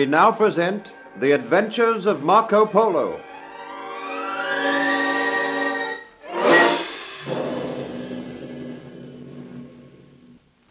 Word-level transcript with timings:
We 0.00 0.06
now 0.06 0.32
present 0.32 0.92
The 1.20 1.32
Adventures 1.32 2.06
of 2.06 2.22
Marco 2.22 2.64
Polo. 2.64 3.20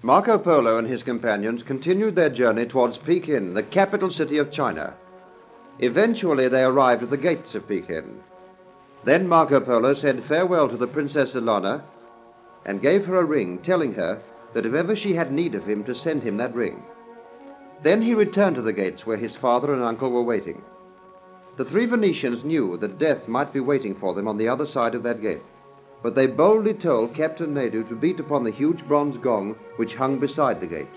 Marco 0.02 0.40
Polo 0.40 0.80
and 0.80 0.88
his 0.88 1.04
companions 1.04 1.62
continued 1.62 2.16
their 2.16 2.32
journey 2.32 2.66
towards 2.66 2.98
Pekin, 2.98 3.54
the 3.54 3.62
capital 3.62 4.10
city 4.10 4.40
of 4.40 4.52
China. 4.52 4.96
Eventually, 5.78 6.48
they 6.48 6.64
arrived 6.64 7.04
at 7.04 7.12
the 7.12 7.16
gates 7.16 7.54
of 7.54 7.68
Pekin. 7.68 8.22
Then 9.04 9.28
Marco 9.28 9.60
Polo 9.60 9.94
said 9.94 10.24
farewell 10.24 10.68
to 10.70 10.76
the 10.76 10.88
Princess 10.88 11.36
Ilana 11.36 11.84
and 12.66 12.82
gave 12.82 13.06
her 13.06 13.18
a 13.18 13.24
ring, 13.24 13.60
telling 13.60 13.94
her 13.94 14.24
that 14.56 14.66
if 14.66 14.74
ever 14.74 14.96
she 14.96 15.14
had 15.14 15.32
need 15.32 15.54
of 15.54 15.68
him, 15.68 15.84
to 15.84 15.94
send 15.94 16.24
him 16.24 16.38
that 16.38 16.56
ring. 16.56 16.82
Then 17.82 18.02
he 18.02 18.14
returned 18.14 18.56
to 18.58 18.62
the 18.62 18.74
gates 18.74 19.06
where 19.06 19.18
his 19.18 19.36
father 19.36 19.74
and 19.74 19.82
uncle 19.84 20.10
were 20.12 20.22
waiting. 20.22 20.62
The 21.56 21.66
three 21.66 21.86
Venetians 21.86 22.44
knew 22.44 22.78
that 22.78 22.98
death 22.98 23.28
might 23.28 23.54
be 23.54 23.60
waiting 23.60 23.96
for 23.96 24.14
them 24.14 24.28
on 24.28 24.38
the 24.38 24.48
other 24.48 24.66
side 24.66 24.96
of 24.96 25.04
that 25.04 25.22
gate, 25.22 25.44
but 26.04 26.16
they 26.16 26.28
boldly 26.28 26.74
told 26.74 27.14
Captain 27.14 27.54
Nadu 27.54 27.84
to 27.88 27.96
beat 27.96 28.20
upon 28.20 28.44
the 28.44 28.52
huge 28.52 28.88
bronze 28.88 29.18
gong 29.18 29.56
which 29.78 29.96
hung 29.96 30.20
beside 30.20 30.60
the 30.60 30.68
gate. 30.68 30.88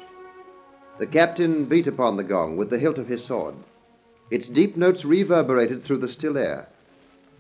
The 0.98 1.06
captain 1.06 1.64
beat 1.66 1.87
upon 1.87 2.16
the 2.16 2.24
gong 2.24 2.56
with 2.56 2.70
the 2.70 2.78
hilt 2.78 2.98
of 2.98 3.09
his 3.09 3.24
sword. 3.24 3.54
Its 4.30 4.48
deep 4.48 4.76
notes 4.76 5.04
reverberated 5.04 5.82
through 5.82 5.98
the 5.98 6.09
still 6.09 6.37
air. 6.37 6.68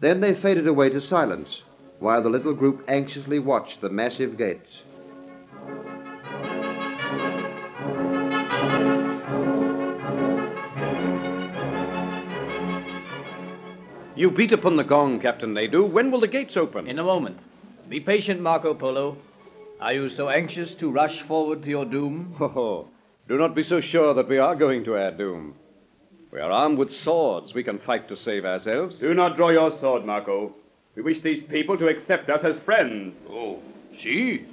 Then 0.00 0.20
they 0.20 0.34
faded 0.34 0.66
away 0.66 0.90
to 0.90 1.00
silence, 1.00 1.62
while 2.00 2.22
the 2.22 2.30
little 2.30 2.54
group 2.54 2.82
anxiously 2.88 3.38
watched 3.38 3.80
the 3.80 3.90
massive 3.90 4.36
gates. 4.36 4.82
You 14.14 14.30
beat 14.30 14.52
upon 14.52 14.76
the 14.76 14.84
gong, 14.84 15.20
Captain 15.20 15.54
Nadu. 15.54 15.88
When 15.88 16.10
will 16.10 16.20
the 16.20 16.28
gates 16.28 16.58
open? 16.58 16.86
In 16.86 16.98
a 16.98 17.02
moment. 17.02 17.38
Be 17.88 17.98
patient, 17.98 18.42
Marco 18.42 18.74
Polo. 18.74 19.16
Are 19.80 19.94
you 19.94 20.10
so 20.10 20.28
anxious 20.28 20.74
to 20.74 20.90
rush 20.90 21.22
forward 21.22 21.62
to 21.62 21.70
your 21.70 21.86
doom? 21.86 22.36
Oh, 22.38 22.88
do 23.26 23.38
not 23.38 23.54
be 23.54 23.62
so 23.62 23.80
sure 23.80 24.12
that 24.12 24.28
we 24.28 24.36
are 24.36 24.54
going 24.54 24.84
to 24.84 24.98
our 24.98 25.12
doom. 25.12 25.54
We 26.30 26.40
are 26.40 26.50
armed 26.50 26.76
with 26.76 26.92
swords. 26.92 27.54
We 27.54 27.62
can 27.62 27.78
fight 27.78 28.06
to 28.08 28.16
save 28.16 28.44
ourselves. 28.44 28.98
Do 28.98 29.14
not 29.14 29.36
draw 29.36 29.48
your 29.48 29.70
sword, 29.70 30.04
Marco. 30.04 30.54
We 30.94 31.02
wish 31.02 31.20
these 31.20 31.42
people 31.42 31.78
to 31.78 31.88
accept 31.88 32.28
us 32.28 32.44
as 32.44 32.58
friends. 32.58 33.30
Oh, 33.32 33.60
see? 33.98 34.46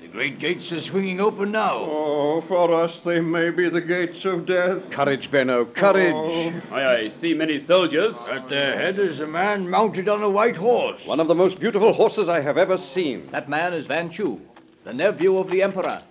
The 0.00 0.08
great 0.08 0.38
gates 0.38 0.72
are 0.72 0.80
swinging 0.80 1.20
open 1.20 1.52
now. 1.52 1.74
Oh, 1.80 2.40
for 2.48 2.72
us 2.72 3.00
they 3.04 3.20
may 3.20 3.50
be 3.50 3.68
the 3.68 3.82
gates 3.82 4.24
of 4.24 4.46
death. 4.46 4.90
Courage, 4.90 5.30
Benno, 5.30 5.66
courage. 5.66 6.14
Oh. 6.14 6.62
I, 6.70 6.96
I 6.96 7.08
see 7.10 7.34
many 7.34 7.58
soldiers. 7.58 8.26
At 8.28 8.48
their 8.48 8.78
head 8.78 8.98
is 8.98 9.20
a 9.20 9.26
man 9.26 9.68
mounted 9.68 10.08
on 10.08 10.22
a 10.22 10.30
white 10.30 10.56
horse. 10.56 11.04
One 11.04 11.20
of 11.20 11.28
the 11.28 11.34
most 11.34 11.60
beautiful 11.60 11.92
horses 11.92 12.30
I 12.30 12.40
have 12.40 12.56
ever 12.56 12.78
seen. 12.78 13.28
That 13.30 13.50
man 13.50 13.74
is 13.74 13.86
Van 13.86 14.08
Chu, 14.08 14.40
the 14.84 14.94
nephew 14.94 15.36
of 15.36 15.50
the 15.50 15.62
Emperor 15.62 16.02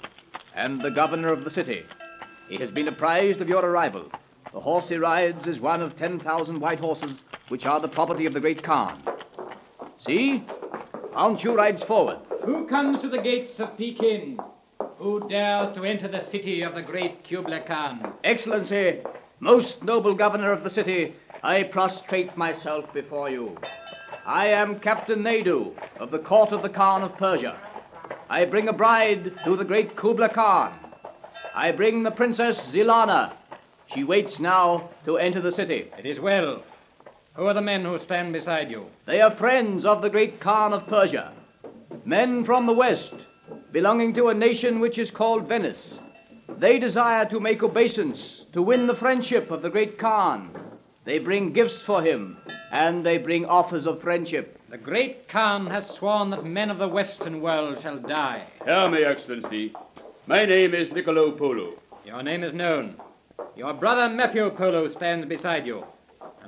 and 0.53 0.79
the 0.81 0.91
governor 0.91 1.33
of 1.33 1.43
the 1.43 1.49
city. 1.49 1.83
He 2.47 2.57
has 2.57 2.69
been 2.69 2.89
apprised 2.89 3.41
of 3.41 3.49
your 3.49 3.65
arrival. 3.65 4.11
The 4.53 4.59
horse 4.59 4.87
he 4.87 4.97
rides 4.97 5.47
is 5.47 5.59
one 5.59 5.81
of 5.81 5.97
10,000 5.97 6.59
white 6.59 6.79
horses, 6.79 7.17
which 7.47 7.65
are 7.65 7.79
the 7.79 7.87
property 7.87 8.27
of 8.27 8.33
the 8.33 8.39
great 8.39 8.61
Khan. 8.61 9.01
See? 9.97 10.43
Van 11.13 11.37
Chu 11.37 11.55
rides 11.55 11.81
forward. 11.81 12.19
Who 12.43 12.65
comes 12.67 12.99
to 12.99 13.09
the 13.09 13.21
gates 13.21 13.59
of 13.59 13.77
Pekin? 13.77 14.39
Who 14.97 15.27
dares 15.27 15.75
to 15.75 15.83
enter 15.83 16.07
the 16.07 16.21
city 16.21 16.61
of 16.61 16.73
the 16.73 16.81
great 16.81 17.23
Kublai 17.23 17.59
Khan? 17.59 18.13
Excellency, 18.23 19.01
most 19.41 19.83
noble 19.83 20.15
governor 20.15 20.53
of 20.53 20.63
the 20.63 20.69
city, 20.69 21.15
I 21.43 21.63
prostrate 21.63 22.37
myself 22.37 22.93
before 22.93 23.29
you. 23.29 23.57
I 24.25 24.47
am 24.47 24.79
Captain 24.79 25.21
Nadu 25.21 25.73
of 25.99 26.11
the 26.11 26.19
court 26.19 26.53
of 26.53 26.61
the 26.61 26.69
Khan 26.69 27.03
of 27.03 27.17
Persia. 27.17 27.57
I 28.29 28.45
bring 28.45 28.69
a 28.69 28.73
bride 28.73 29.33
to 29.43 29.57
the 29.57 29.65
great 29.65 29.97
Kublai 29.97 30.29
Khan. 30.29 30.73
I 31.53 31.73
bring 31.73 32.03
the 32.03 32.11
Princess 32.11 32.71
Zilana. 32.71 33.33
She 33.87 34.05
waits 34.05 34.39
now 34.39 34.89
to 35.03 35.17
enter 35.17 35.41
the 35.41 35.51
city. 35.51 35.91
It 35.97 36.05
is 36.05 36.21
well. 36.21 36.63
Who 37.33 37.47
are 37.47 37.53
the 37.53 37.61
men 37.61 37.83
who 37.83 37.97
stand 37.97 38.31
beside 38.31 38.71
you? 38.71 38.85
They 39.05 39.19
are 39.19 39.31
friends 39.31 39.83
of 39.83 40.01
the 40.01 40.09
great 40.09 40.39
Khan 40.39 40.71
of 40.71 40.87
Persia. 40.87 41.33
Men 42.05 42.43
from 42.43 42.65
the 42.65 42.73
West, 42.73 43.13
belonging 43.71 44.13
to 44.15 44.29
a 44.29 44.33
nation 44.33 44.79
which 44.79 44.97
is 44.97 45.11
called 45.11 45.47
Venice. 45.47 45.99
They 46.57 46.79
desire 46.79 47.25
to 47.25 47.39
make 47.39 47.63
obeisance, 47.63 48.45
to 48.53 48.61
win 48.61 48.87
the 48.87 48.95
friendship 48.95 49.51
of 49.51 49.61
the 49.61 49.69
great 49.69 49.97
Khan. 49.97 50.51
They 51.05 51.19
bring 51.19 51.53
gifts 51.53 51.79
for 51.79 52.01
him, 52.01 52.37
and 52.71 53.05
they 53.05 53.17
bring 53.17 53.45
offers 53.45 53.87
of 53.87 54.01
friendship. 54.01 54.59
The 54.69 54.77
great 54.77 55.27
Khan 55.27 55.67
has 55.67 55.89
sworn 55.89 56.29
that 56.31 56.45
men 56.45 56.69
of 56.69 56.77
the 56.77 56.87
Western 56.87 57.41
world 57.41 57.81
shall 57.81 57.97
die. 57.97 58.45
Hear 58.65 58.89
me, 58.89 59.03
Excellency. 59.03 59.73
My 60.27 60.45
name 60.45 60.75
is 60.75 60.91
Niccolo 60.91 61.31
Polo. 61.31 61.73
Your 62.05 62.21
name 62.21 62.43
is 62.43 62.53
known. 62.53 62.95
Your 63.55 63.73
brother 63.73 64.07
Maffeo 64.09 64.55
Polo 64.55 64.87
stands 64.87 65.25
beside 65.25 65.65
you. 65.65 65.83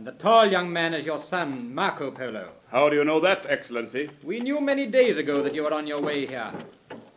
And 0.01 0.07
the 0.07 0.13
tall 0.13 0.47
young 0.47 0.73
man 0.73 0.95
is 0.95 1.05
your 1.05 1.19
son, 1.19 1.75
Marco 1.75 2.09
Polo. 2.09 2.49
How 2.71 2.89
do 2.89 2.95
you 2.95 3.05
know 3.05 3.19
that, 3.19 3.45
Excellency? 3.47 4.09
We 4.23 4.39
knew 4.39 4.59
many 4.59 4.87
days 4.87 5.19
ago 5.19 5.43
that 5.43 5.53
you 5.53 5.61
were 5.61 5.75
on 5.75 5.85
your 5.85 6.01
way 6.01 6.25
here. 6.25 6.51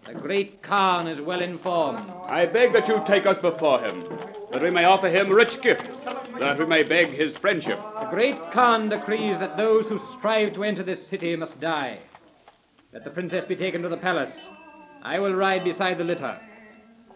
The 0.06 0.12
great 0.12 0.62
Khan 0.62 1.06
is 1.06 1.18
well 1.18 1.40
informed. 1.40 2.10
I 2.26 2.44
beg 2.44 2.74
that 2.74 2.86
you 2.86 3.02
take 3.06 3.24
us 3.24 3.38
before 3.38 3.80
him, 3.80 4.04
that 4.52 4.60
we 4.60 4.68
may 4.68 4.84
offer 4.84 5.08
him 5.08 5.30
rich 5.30 5.62
gifts, 5.62 6.04
that 6.38 6.58
we 6.58 6.66
may 6.66 6.82
beg 6.82 7.08
his 7.08 7.38
friendship. 7.38 7.80
The 8.00 8.08
great 8.10 8.50
Khan 8.50 8.90
decrees 8.90 9.38
that 9.38 9.56
those 9.56 9.86
who 9.86 9.98
strive 9.98 10.52
to 10.52 10.64
enter 10.64 10.82
this 10.82 11.06
city 11.06 11.34
must 11.36 11.58
die. 11.60 12.00
Let 12.92 13.02
the 13.02 13.10
princess 13.10 13.46
be 13.46 13.56
taken 13.56 13.80
to 13.80 13.88
the 13.88 13.96
palace. 13.96 14.50
I 15.00 15.20
will 15.20 15.32
ride 15.32 15.64
beside 15.64 15.96
the 15.96 16.04
litter. 16.04 16.38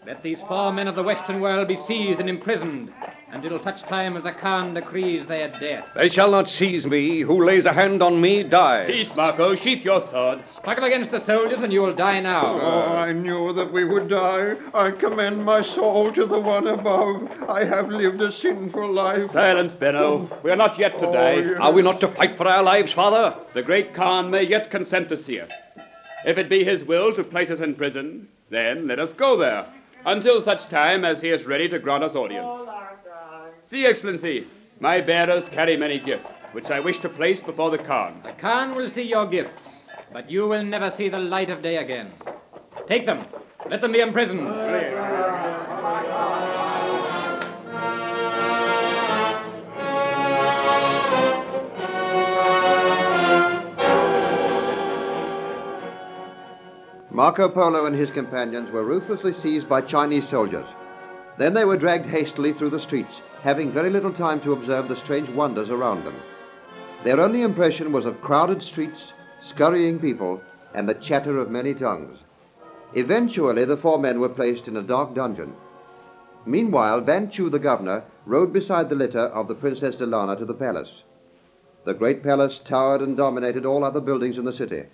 Let 0.07 0.23
these 0.23 0.41
four 0.43 0.73
men 0.73 0.89
of 0.89 0.95
the 0.95 1.03
Western 1.03 1.41
world 1.41 1.69
be 1.69 1.77
seized 1.77 2.19
and 2.19 2.31
imprisoned 2.31 2.91
until 3.31 3.63
such 3.63 3.83
time 3.83 4.17
as 4.17 4.23
the 4.23 4.33
Khan 4.33 4.73
decrees 4.73 5.27
their 5.27 5.49
death. 5.49 5.85
They 5.95 6.09
shall 6.09 6.31
not 6.31 6.49
seize 6.49 6.87
me. 6.87 7.21
Who 7.21 7.45
lays 7.45 7.67
a 7.67 7.75
hand 7.75 8.03
on 8.03 8.19
me 8.19 8.43
dies. 8.43 8.91
Peace, 8.91 9.15
Marco. 9.15 9.55
Sheath 9.55 9.85
your 9.85 10.01
sword. 10.01 10.49
Struggle 10.49 10.85
against 10.85 11.11
the 11.11 11.21
soldiers 11.21 11.61
and 11.61 11.73
you 11.73 11.83
will 11.83 11.95
die 11.95 12.21
now. 12.21 12.59
Oh, 12.59 12.97
I 12.97 13.13
knew 13.13 13.53
that 13.53 13.71
we 13.71 13.85
would 13.85 14.09
die. 14.09 14.57
I 14.73 14.93
commend 14.93 15.45
my 15.45 15.61
soul 15.61 16.11
to 16.15 16.25
the 16.25 16.41
one 16.41 16.69
above. 16.69 17.29
I 17.47 17.65
have 17.65 17.89
lived 17.91 18.23
a 18.23 18.33
sinful 18.33 18.91
life. 18.91 19.31
Silence, 19.33 19.75
Benno. 19.75 20.31
We 20.43 20.51
are 20.51 20.57
not 20.57 20.79
yet 20.79 20.99
to 21.01 21.09
Oh, 21.09 21.13
die. 21.13 21.35
yes. 21.35 21.59
Are 21.61 21.73
we 21.73 21.83
not 21.83 22.01
to 22.01 22.09
fight 22.09 22.37
for 22.39 22.49
our 22.49 22.63
lives, 22.63 22.93
Father? 22.93 23.37
The 23.53 23.63
great 23.63 23.93
Khan 23.93 24.31
may 24.31 24.45
yet 24.45 24.71
consent 24.71 25.11
to 25.11 25.19
see 25.19 25.41
us. 25.41 25.53
If 26.25 26.39
it 26.39 26.49
be 26.49 26.65
his 26.65 26.83
will 26.83 27.13
to 27.15 27.23
place 27.25 27.51
us 27.51 27.61
in 27.61 27.75
prison, 27.75 28.29
then 28.49 28.89
let 28.89 28.99
us 28.99 29.13
go 29.13 29.37
there, 29.37 29.67
until 30.09 30.41
such 30.41 30.67
time 30.69 31.05
as 31.05 31.21
he 31.21 31.29
is 31.29 31.45
ready 31.47 31.69
to 31.69 31.79
grant 31.79 32.03
us 32.03 32.17
audience. 32.17 32.69
See, 33.65 33.85
Excellency, 33.85 34.47
my 34.81 35.03
bearers 35.03 35.49
carry 35.51 35.77
many 35.77 35.99
gifts, 35.99 36.31
which 36.53 36.71
I 36.71 36.81
wish 36.81 36.99
to 37.01 37.11
place 37.11 37.43
before 37.43 37.71
the 37.71 37.79
Khan. 37.79 38.21
The 38.25 38.33
Khan 38.33 38.75
will 38.75 38.89
see 38.89 39.03
your 39.03 39.27
gifts, 39.27 39.91
but 40.13 40.31
you 40.31 40.49
will 40.49 40.65
never 40.65 40.91
see 40.91 41.11
the 41.11 41.19
light 41.19 41.51
of 41.51 41.63
day 41.63 41.77
again. 41.77 42.13
Take 42.87 43.05
them. 43.05 43.27
Let 43.69 43.83
them 43.83 43.93
be 43.93 44.01
imprisoned. 44.01 44.49
Marco 57.19 57.49
Polo 57.49 57.87
and 57.87 57.97
his 57.97 58.13
companions 58.13 58.71
were 58.71 58.85
ruthlessly 58.85 59.33
seized 59.33 59.69
by 59.69 59.81
Chinese 59.81 60.29
soldiers. 60.29 60.69
Then 61.37 61.53
they 61.53 61.65
were 61.65 61.77
dragged 61.77 62.07
hastily 62.07 62.53
through 62.53 62.71
the 62.71 62.79
streets, 62.79 63.23
having 63.43 63.73
very 63.73 63.91
little 63.91 64.13
time 64.13 64.41
to 64.43 64.53
observe 64.53 64.87
the 64.87 64.95
strange 64.95 65.29
wonders 65.31 65.69
around 65.69 66.05
them. 66.05 66.15
Their 67.03 67.19
only 67.19 67.43
impression 67.43 67.91
was 67.91 68.07
of 68.07 68.21
crowded 68.21 68.63
streets, 68.63 69.13
scurrying 69.41 69.99
people, 69.99 70.41
and 70.75 70.89
the 70.89 70.95
chatter 70.95 71.39
of 71.39 71.51
many 71.51 71.75
tongues. 71.75 72.19
Eventually, 72.95 73.65
the 73.65 73.77
four 73.77 73.99
men 73.99 74.21
were 74.21 74.29
placed 74.29 74.69
in 74.69 74.77
a 74.77 74.83
dark 74.83 75.13
dungeon. 75.13 75.55
Meanwhile, 76.47 77.01
Van 77.01 77.31
Chu, 77.31 77.51
the 77.51 77.59
governor, 77.59 78.05
rode 78.27 78.53
beside 78.53 78.89
the 78.89 78.95
litter 78.95 79.27
of 79.35 79.49
the 79.49 79.57
Princess 79.57 79.97
Delana 79.97 80.39
to 80.39 80.45
the 80.45 80.55
palace. 80.55 81.03
The 81.85 81.95
great 81.95 82.23
palace 82.23 82.61
towered 82.65 83.01
and 83.01 83.17
dominated 83.17 83.67
all 83.67 83.83
other 83.83 84.01
buildings 84.01 84.39
in 84.39 84.45
the 84.45 84.53
city. 84.53 84.85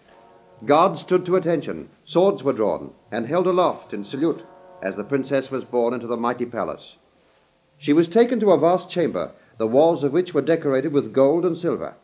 Guards 0.65 1.01
stood 1.01 1.27
to 1.27 1.37
attention, 1.37 1.91
swords 2.05 2.43
were 2.43 2.53
drawn, 2.53 2.93
and 3.11 3.27
held 3.27 3.47
aloft 3.47 3.93
in 3.93 4.05
salute 4.05 4.43
as 4.83 4.97
the 4.97 5.05
princess 5.05 5.51
was 5.51 5.65
borne 5.65 5.95
into 5.95 6.07
the 6.07 6.17
mighty 6.17 6.47
palace. 6.47 6.97
She 7.79 7.93
was 7.93 8.09
taken 8.09 8.39
to 8.41 8.53
a 8.53 8.59
vast 8.59 8.91
chamber, 8.91 9.33
the 9.59 9.67
walls 9.67 10.03
of 10.03 10.13
which 10.13 10.33
were 10.33 10.43
decorated 10.43 10.93
with 10.93 11.13
gold 11.13 11.45
and 11.45 11.57
silver. 11.57 11.95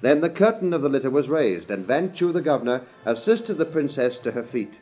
Then 0.00 0.20
the 0.20 0.30
curtain 0.30 0.72
of 0.72 0.82
the 0.82 0.88
litter 0.88 1.10
was 1.10 1.28
raised, 1.28 1.70
and 1.70 1.86
Van 1.86 2.12
Chu, 2.12 2.32
the 2.32 2.40
governor, 2.40 2.82
assisted 3.04 3.58
the 3.58 3.64
princess 3.64 4.18
to 4.18 4.32
her 4.32 4.44
feet. 4.44 4.74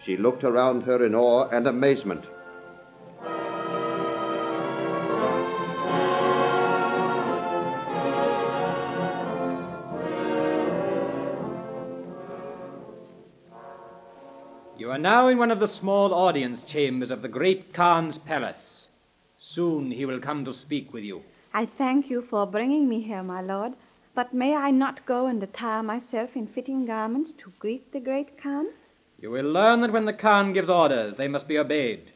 She 0.00 0.16
looked 0.16 0.44
around 0.44 0.82
her 0.82 1.04
in 1.04 1.14
awe 1.14 1.48
and 1.48 1.66
amazement. 1.66 2.24
You 14.88 14.94
are 14.94 14.98
now 14.98 15.28
in 15.28 15.36
one 15.36 15.50
of 15.50 15.60
the 15.60 15.68
small 15.68 16.14
audience 16.14 16.62
chambers 16.62 17.10
of 17.10 17.20
the 17.20 17.28
great 17.28 17.74
Khan's 17.74 18.16
palace. 18.16 18.88
Soon 19.36 19.90
he 19.90 20.06
will 20.06 20.18
come 20.18 20.46
to 20.46 20.54
speak 20.54 20.94
with 20.94 21.04
you. 21.04 21.22
I 21.52 21.66
thank 21.66 22.08
you 22.08 22.22
for 22.22 22.46
bringing 22.46 22.88
me 22.88 23.02
here, 23.02 23.22
my 23.22 23.42
lord. 23.42 23.74
But 24.14 24.32
may 24.32 24.56
I 24.56 24.70
not 24.70 25.04
go 25.04 25.26
and 25.26 25.42
attire 25.42 25.82
myself 25.82 26.34
in 26.34 26.46
fitting 26.46 26.86
garments 26.86 27.32
to 27.32 27.52
greet 27.58 27.92
the 27.92 28.00
great 28.00 28.38
Khan? 28.38 28.68
You 29.20 29.30
will 29.30 29.52
learn 29.52 29.82
that 29.82 29.92
when 29.92 30.06
the 30.06 30.14
Khan 30.14 30.54
gives 30.54 30.70
orders, 30.70 31.16
they 31.16 31.28
must 31.28 31.46
be 31.46 31.58
obeyed. 31.58 32.10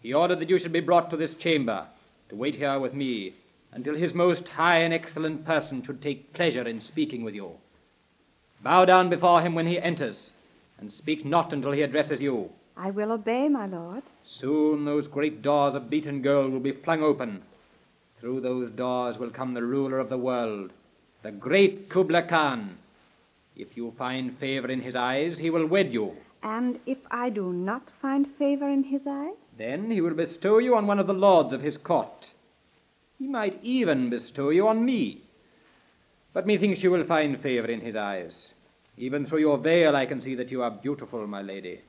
He 0.00 0.14
ordered 0.14 0.40
that 0.40 0.48
you 0.48 0.56
should 0.56 0.72
be 0.72 0.80
brought 0.80 1.10
to 1.10 1.18
this 1.18 1.34
chamber 1.34 1.86
to 2.30 2.34
wait 2.34 2.54
here 2.54 2.80
with 2.80 2.94
me 2.94 3.34
until 3.72 3.94
his 3.94 4.14
most 4.14 4.48
high 4.48 4.78
and 4.78 4.94
excellent 4.94 5.44
person 5.44 5.82
should 5.82 6.00
take 6.00 6.32
pleasure 6.32 6.66
in 6.66 6.80
speaking 6.80 7.24
with 7.24 7.34
you. 7.34 7.50
Bow 8.62 8.86
down 8.86 9.10
before 9.10 9.42
him 9.42 9.54
when 9.54 9.66
he 9.66 9.78
enters, 9.78 10.32
and 10.78 10.92
speak 10.92 11.24
not 11.24 11.52
until 11.52 11.72
he 11.72 11.82
addresses 11.82 12.20
you. 12.20 12.50
I 12.76 12.90
will 12.90 13.12
obey, 13.12 13.48
my 13.48 13.66
lord. 13.66 14.02
Soon 14.24 14.84
those 14.84 15.08
great 15.08 15.40
doors 15.40 15.74
of 15.74 15.88
beaten 15.88 16.20
gold 16.20 16.52
will 16.52 16.60
be 16.60 16.72
flung 16.72 17.02
open. 17.02 17.42
Through 18.20 18.40
those 18.40 18.70
doors 18.70 19.18
will 19.18 19.30
come 19.30 19.54
the 19.54 19.64
ruler 19.64 19.98
of 19.98 20.08
the 20.08 20.18
world, 20.18 20.72
the 21.22 21.30
great 21.30 21.88
Kubla 21.88 22.22
Khan. 22.22 22.76
If 23.56 23.76
you 23.76 23.94
find 23.96 24.36
favor 24.38 24.68
in 24.68 24.80
his 24.80 24.94
eyes, 24.94 25.38
he 25.38 25.48
will 25.48 25.66
wed 25.66 25.92
you. 25.92 26.16
And 26.42 26.78
if 26.86 26.98
I 27.10 27.30
do 27.30 27.52
not 27.52 27.90
find 28.02 28.26
favor 28.26 28.68
in 28.68 28.84
his 28.84 29.06
eyes? 29.06 29.34
Then 29.56 29.90
he 29.90 30.00
will 30.00 30.14
bestow 30.14 30.58
you 30.58 30.76
on 30.76 30.86
one 30.86 30.98
of 30.98 31.06
the 31.06 31.14
lords 31.14 31.52
of 31.52 31.62
his 31.62 31.78
court. 31.78 32.30
He 33.18 33.26
might 33.26 33.58
even 33.62 34.10
bestow 34.10 34.50
you 34.50 34.68
on 34.68 34.84
me. 34.84 35.22
But 36.34 36.46
methinks 36.46 36.82
you 36.82 36.90
will 36.90 37.04
find 37.04 37.40
favor 37.40 37.68
in 37.68 37.80
his 37.80 37.96
eyes. 37.96 38.52
Even 38.98 39.26
through 39.26 39.40
your 39.40 39.58
veil 39.58 39.94
I 39.94 40.06
can 40.06 40.22
see 40.22 40.34
that 40.36 40.50
you 40.50 40.62
are 40.62 40.70
beautiful, 40.70 41.26
my 41.26 41.42
lady. 41.42 41.82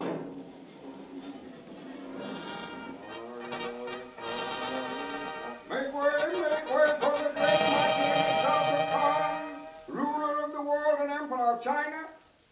Make 5.69 5.94
way, 5.94 6.12
make 6.33 6.68
way 6.68 6.92
for 7.00 7.15
the 7.15 7.31
great 7.33 7.63
mighty 7.63 8.12
Shah 8.44 8.59
Khan, 8.92 9.68
ruler 9.88 10.44
of 10.44 10.51
the 10.51 10.62
world 10.62 11.00
and 11.00 11.12
emperor 11.12 11.54
of 11.56 11.63
China. 11.63 12.07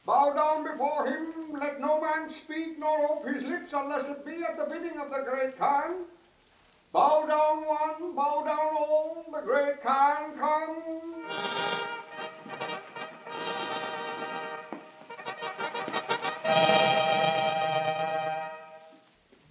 Bow 0.05 0.31
down 0.33 0.63
before 0.63 1.05
him, 1.05 1.59
let 1.59 1.81
no 1.81 1.99
man 1.99 2.29
speak 2.29 2.79
nor 2.79 3.11
open 3.11 3.33
his 3.33 3.43
lips 3.43 3.73
unless 3.73 4.07
it 4.07 4.25
be 4.25 4.41
at 4.41 4.55
the 4.55 4.73
bidding 4.73 4.97
of 4.97 5.09
the 5.09 5.25
great 5.29 5.57
Khan. 5.57 6.05
Bow 6.93 7.25
down 7.27 7.67
one, 7.67 8.15
bow 8.15 8.43
down 8.45 8.73
all, 8.73 9.25
the 9.33 9.41
great 9.45 9.81
Khan 9.81 10.37
comes. 10.37 12.04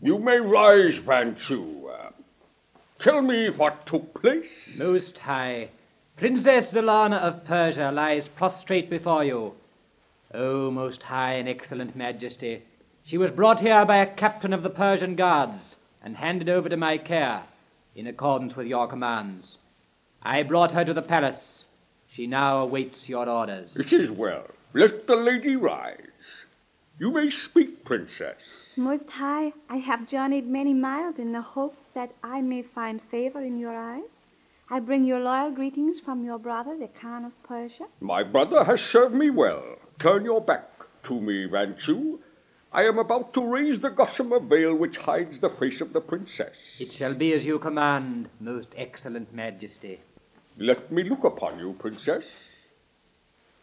You 0.05 0.19
may 0.19 0.39
rise, 0.39 1.01
Vanchu. 1.01 1.89
Uh, 1.91 2.11
tell 2.99 3.23
me 3.23 3.49
what 3.49 3.87
took 3.87 4.13
place. 4.21 4.77
Most 4.79 5.17
High, 5.17 5.71
Princess 6.19 6.73
Zelana 6.73 7.21
of 7.21 7.47
Persia 7.47 7.91
lies 7.91 8.29
prostrate 8.29 8.91
before 8.91 9.25
you. 9.25 9.55
O 10.35 10.71
most 10.71 11.03
high 11.03 11.37
and 11.37 11.49
excellent 11.49 11.97
Majesty, 11.97 12.63
she 13.05 13.17
was 13.17 13.31
brought 13.31 13.61
here 13.61 13.87
by 13.87 13.97
a 13.97 14.15
captain 14.15 14.53
of 14.53 14.63
the 14.63 14.69
Persian 14.69 15.17
guards 15.17 15.79
and 16.03 16.19
handed 16.19 16.51
over 16.51 16.69
to 16.69 16.77
my 16.77 16.99
care 16.99 17.43
in 17.97 18.07
accordance 18.07 18.55
with 18.55 18.67
your 18.67 18.87
commands. 18.87 19.57
I 20.23 20.43
brought 20.43 20.73
her 20.73 20.85
to 20.85 20.93
the 20.93 21.01
palace. 21.01 21.65
She 22.09 22.27
now 22.27 22.59
awaits 22.59 23.09
your 23.09 23.27
orders. 23.27 23.75
It 23.75 23.91
is 23.95 24.11
well. 24.11 24.49
Let 24.75 25.07
the 25.07 25.17
lady 25.17 25.57
rise. 25.57 25.97
You 26.99 27.11
may 27.11 27.31
speak, 27.31 27.87
princess. 27.87 28.64
Most 28.77 29.09
High, 29.09 29.53
I 29.69 29.77
have 29.77 30.09
journeyed 30.09 30.49
many 30.49 30.75
miles 30.75 31.21
in 31.21 31.31
the 31.31 31.41
hope 31.41 31.77
that 31.95 32.11
I 32.25 32.41
may 32.41 32.63
find 32.63 33.01
favor 33.09 33.41
in 33.41 33.57
your 33.57 33.77
eyes. 33.77 34.11
I 34.69 34.81
bring 34.81 35.05
your 35.05 35.21
loyal 35.21 35.53
greetings 35.53 36.01
from 36.01 36.25
your 36.25 36.39
brother, 36.39 36.77
the 36.77 36.89
Khan 36.89 37.25
of 37.25 37.41
Persia. 37.45 37.85
My 38.01 38.25
brother 38.25 38.65
has 38.65 38.83
served 38.83 39.15
me 39.15 39.31
well. 39.31 39.77
Turn 40.01 40.25
your 40.25 40.41
back 40.41 40.69
to 41.05 41.21
me, 41.21 41.47
Vanchu. 41.47 42.19
I 42.73 42.83
am 42.83 42.99
about 42.99 43.33
to 43.35 43.47
raise 43.47 43.79
the 43.79 43.91
gossamer 43.91 44.41
veil 44.41 44.75
which 44.75 44.97
hides 44.97 45.39
the 45.39 45.51
face 45.51 45.81
of 45.81 45.93
the 45.93 46.01
princess. 46.01 46.57
It 46.81 46.91
shall 46.91 47.15
be 47.15 47.33
as 47.33 47.47
you 47.47 47.61
command, 47.61 48.29
most 48.41 48.75
excellent 48.77 49.33
Majesty. 49.33 50.01
Let 50.59 50.91
me 50.91 51.05
look 51.05 51.23
upon 51.23 51.61
you, 51.61 51.75
princess. 51.79 52.25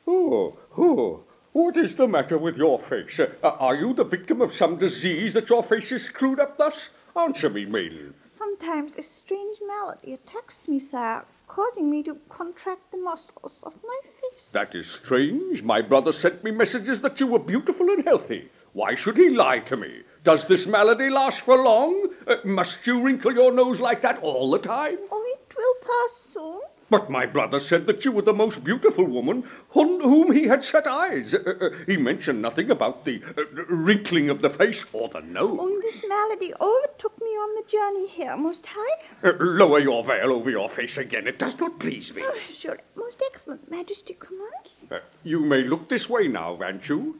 Oh, 0.08 0.58
oh, 0.78 1.24
what 1.53 1.75
is 1.75 1.95
the 1.95 2.07
matter 2.07 2.38
with 2.38 2.56
your 2.56 2.80
face? 2.80 3.19
Uh, 3.19 3.27
are 3.44 3.75
you 3.75 3.94
the 3.94 4.03
victim 4.03 4.42
of 4.42 4.53
some 4.53 4.77
disease 4.77 5.33
that 5.33 5.50
your 5.50 5.63
face 5.63 5.92
is 5.92 6.06
screwed 6.06 6.39
up 6.39 6.57
thus? 6.57 6.89
Answer 7.15 7.50
me, 7.50 7.65
maiden. 7.65 8.13
Sometimes 8.33 8.95
a 8.95 9.03
strange 9.03 9.57
malady 9.68 10.13
attacks 10.13 10.68
me, 10.68 10.80
sire, 10.80 11.25
causing 11.48 11.92
me 11.92 12.03
to 12.03 12.15
contract 12.30 12.89
the 12.92 12.98
muscles 12.98 13.59
of 13.63 13.74
my 13.83 14.00
face. 14.03 14.48
That 14.53 14.74
is 14.75 14.89
strange. 14.89 15.62
My 15.62 15.81
brother 15.81 16.13
sent 16.13 16.42
me 16.44 16.51
messages 16.51 17.01
that 17.01 17.19
you 17.19 17.27
were 17.27 17.39
beautiful 17.39 17.89
and 17.89 18.06
healthy. 18.06 18.50
Why 18.74 18.95
should 18.95 19.18
he 19.18 19.30
lie 19.30 19.59
to 19.59 19.75
me? 19.75 20.03
Does 20.24 20.45
this 20.45 20.65
malady 20.65 21.09
last 21.09 21.42
for 21.42 21.57
long? 21.57 22.07
Uh, 22.25 22.36
must 22.45 22.88
you 22.88 23.01
wrinkle 23.01 23.33
your 23.33 23.51
nose 23.51 23.81
like 23.81 24.01
that 24.03 24.19
all 24.19 24.50
the 24.51 24.59
time? 24.59 24.98
Oh, 25.12 25.36
it 25.36 25.53
will 25.57 25.75
pass 25.81 26.33
soon. 26.33 26.62
But 26.91 27.09
my 27.09 27.25
brother 27.25 27.61
said 27.61 27.88
that 27.88 28.03
you 28.03 28.11
were 28.11 28.21
the 28.21 28.33
most 28.33 28.65
beautiful 28.65 29.05
woman 29.05 29.49
on 29.73 30.01
whom 30.01 30.33
he 30.33 30.43
had 30.43 30.61
set 30.61 30.85
eyes. 30.88 31.33
Uh, 31.33 31.38
uh, 31.38 31.69
he 31.88 31.95
mentioned 31.95 32.41
nothing 32.41 32.69
about 32.69 33.05
the 33.05 33.23
uh, 33.38 33.43
wrinkling 33.69 34.29
of 34.29 34.41
the 34.41 34.49
face 34.49 34.85
or 34.91 35.07
the 35.07 35.21
nose. 35.21 35.57
Oh, 35.61 35.81
this 35.81 36.03
malady 36.05 36.53
overtook 36.59 37.17
me 37.21 37.29
on 37.29 37.55
the 37.55 37.71
journey 37.71 38.09
here, 38.09 38.35
Most 38.35 38.65
High. 38.65 39.03
Uh, 39.24 39.31
lower 39.39 39.79
your 39.79 40.03
veil 40.03 40.33
over 40.33 40.50
your 40.50 40.69
face 40.69 40.98
again. 40.98 41.27
It 41.27 41.39
does 41.39 41.57
not 41.57 41.79
please 41.79 42.13
me. 42.13 42.24
Oh, 42.25 42.38
sure, 42.53 42.77
Most 42.98 43.24
Excellent 43.33 43.71
Majesty 43.71 44.17
commands. 44.19 44.71
Uh, 44.91 45.00
you 45.24 45.39
may 45.39 45.63
look 45.63 45.88
this 45.88 46.10
way 46.10 46.27
now, 46.27 46.57
Vanchu. 46.57 47.13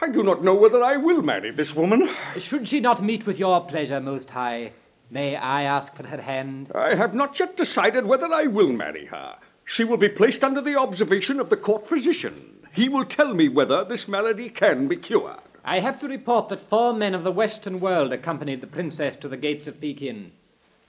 I 0.00 0.08
do 0.08 0.22
not 0.22 0.42
know 0.42 0.54
whether 0.54 0.82
I 0.82 0.96
will 0.96 1.20
marry 1.20 1.50
this 1.50 1.76
woman. 1.76 2.08
Should 2.38 2.66
she 2.66 2.80
not 2.80 3.04
meet 3.04 3.26
with 3.26 3.38
your 3.38 3.60
pleasure, 3.66 4.00
Most 4.00 4.30
High, 4.30 4.72
may 5.12 5.36
I 5.36 5.64
ask 5.64 5.94
for 5.94 6.06
her 6.06 6.20
hand? 6.20 6.72
I 6.74 6.94
have 6.94 7.14
not 7.14 7.38
yet 7.38 7.56
decided 7.56 8.06
whether 8.06 8.32
I 8.32 8.46
will 8.46 8.72
marry 8.72 9.06
her. 9.06 9.36
She 9.64 9.84
will 9.84 9.98
be 9.98 10.08
placed 10.08 10.42
under 10.42 10.60
the 10.60 10.76
observation 10.76 11.38
of 11.38 11.50
the 11.50 11.56
court 11.56 11.86
physician. 11.86 12.66
He 12.72 12.88
will 12.88 13.04
tell 13.04 13.34
me 13.34 13.48
whether 13.48 13.84
this 13.84 14.08
malady 14.08 14.48
can 14.48 14.88
be 14.88 14.96
cured. 14.96 15.36
I 15.64 15.80
have 15.80 16.00
to 16.00 16.08
report 16.08 16.48
that 16.48 16.68
four 16.68 16.94
men 16.94 17.14
of 17.14 17.22
the 17.22 17.30
Western 17.30 17.78
world 17.78 18.12
accompanied 18.12 18.60
the 18.60 18.66
princess 18.66 19.14
to 19.16 19.28
the 19.28 19.36
gates 19.36 19.66
of 19.66 19.80
Pekin. 19.80 20.32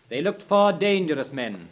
They 0.09 0.21
looked 0.21 0.43
for 0.43 0.71
dangerous 0.71 1.31
men. 1.31 1.69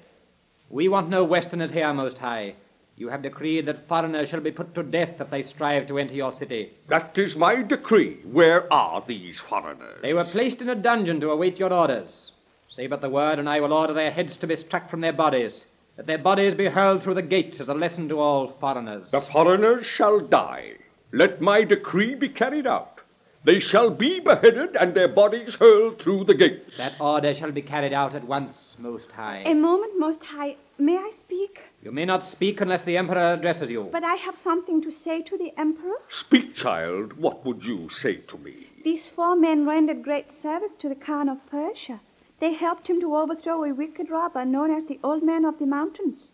We 0.70 0.88
want 0.88 1.10
no 1.10 1.24
Westerners 1.24 1.72
here, 1.72 1.93
Most 1.93 2.17
High. 2.17 2.55
You 2.98 3.10
have 3.10 3.24
decreed 3.24 3.65
that 3.65 3.88
foreigners 3.88 4.29
shall 4.29 4.41
be 4.41 4.51
put 4.51 4.75
to 4.75 4.84
death 4.84 5.20
if 5.20 5.29
they 5.29 5.41
strive 5.43 5.88
to 5.88 5.98
enter 5.98 6.13
your 6.13 6.31
city. 6.31 6.74
That 6.88 7.17
is 7.17 7.36
my 7.36 7.63
decree. 7.63 8.20
Where 8.24 8.72
are 8.72 9.03
these 9.08 9.39
foreigners? 9.39 10.01
They 10.01 10.13
were 10.13 10.24
placed 10.24 10.62
in 10.62 10.70
a 10.70 10.75
dungeon 10.75 11.20
to 11.22 11.31
await 11.31 11.58
your 11.58 11.74
orders. 11.74 12.34
Say 12.74 12.88
but 12.88 13.01
the 13.01 13.10
word, 13.10 13.38
and 13.38 13.50
I 13.50 13.60
will 13.60 13.74
order 13.74 13.92
their 13.92 14.12
heads 14.12 14.38
to 14.38 14.48
be 14.48 14.56
struck 14.56 14.90
from 14.90 15.01
their 15.01 15.12
bodies, 15.12 15.66
that 15.98 16.08
their 16.08 16.18
bodies 16.18 16.54
be 16.54 16.68
hurled 16.68 17.04
through 17.04 17.16
the 17.16 17.22
gates 17.22 17.60
as 17.60 17.68
a 17.68 17.74
lesson 17.74 18.08
to 18.08 18.20
all 18.22 18.48
foreigners. 18.62 19.12
The 19.12 19.20
foreigners 19.20 19.86
shall 19.86 20.22
die. 20.22 20.75
Let 21.12 21.42
my 21.42 21.66
decree 21.66 22.16
be 22.16 22.30
carried 22.30 22.66
out. 22.66 23.01
They 23.44 23.60
shall 23.60 23.90
be 23.90 24.22
beheaded 24.22 24.78
and 24.78 24.94
their 24.94 25.10
bodies 25.10 25.56
hurled 25.56 26.00
through 26.01 26.24
the 26.24 26.34
gates. 26.34 26.78
That 26.78 26.96
order 27.01 27.34
shall 27.34 27.51
be 27.51 27.62
carried 27.62 27.92
out 27.92 28.16
at 28.16 28.24
once, 28.24 28.78
Most 28.80 29.12
High. 29.12 29.44
A 29.46 29.54
moment, 29.54 30.00
Most 30.00 30.24
High. 30.24 30.56
May 30.78 30.96
I 30.96 31.10
speak? 31.13 31.62
You 31.84 31.92
may 31.92 32.06
not 32.06 32.24
speak 32.24 32.62
unless 32.62 32.84
the 32.84 32.96
Emperor 32.96 33.34
addresses 33.34 33.70
you. 33.70 33.90
But 33.92 34.06
I 34.06 34.16
have 34.16 34.38
something 34.38 34.82
to 34.84 34.92
say 34.92 35.24
to 35.24 35.38
the 35.38 35.51
Emperor. 35.58 35.98
Speak, 36.08 36.56
child. 36.56 37.12
What 37.18 37.46
would 37.46 37.66
you 37.66 37.90
say 37.90 38.16
to 38.28 38.38
me? 38.38 38.68
These 38.86 39.10
four 39.10 39.36
men 39.36 39.68
rendered 39.68 40.04
great 40.04 40.32
service 40.42 40.74
to 40.75 40.88
the 40.88 40.96
Khan 40.96 41.28
of 41.28 41.46
Persia. 41.48 42.00
They 42.41 42.53
helped 42.53 42.88
him 42.88 43.00
to 43.01 43.15
overthrow 43.15 43.63
a 43.63 43.71
wicked 43.71 44.10
robber 44.10 44.43
known 44.43 44.71
as 44.71 44.86
the 44.86 45.00
Old 45.03 45.21
Man 45.21 45.45
of 45.45 45.60
the 45.60 45.67
Mountains. 45.67 46.31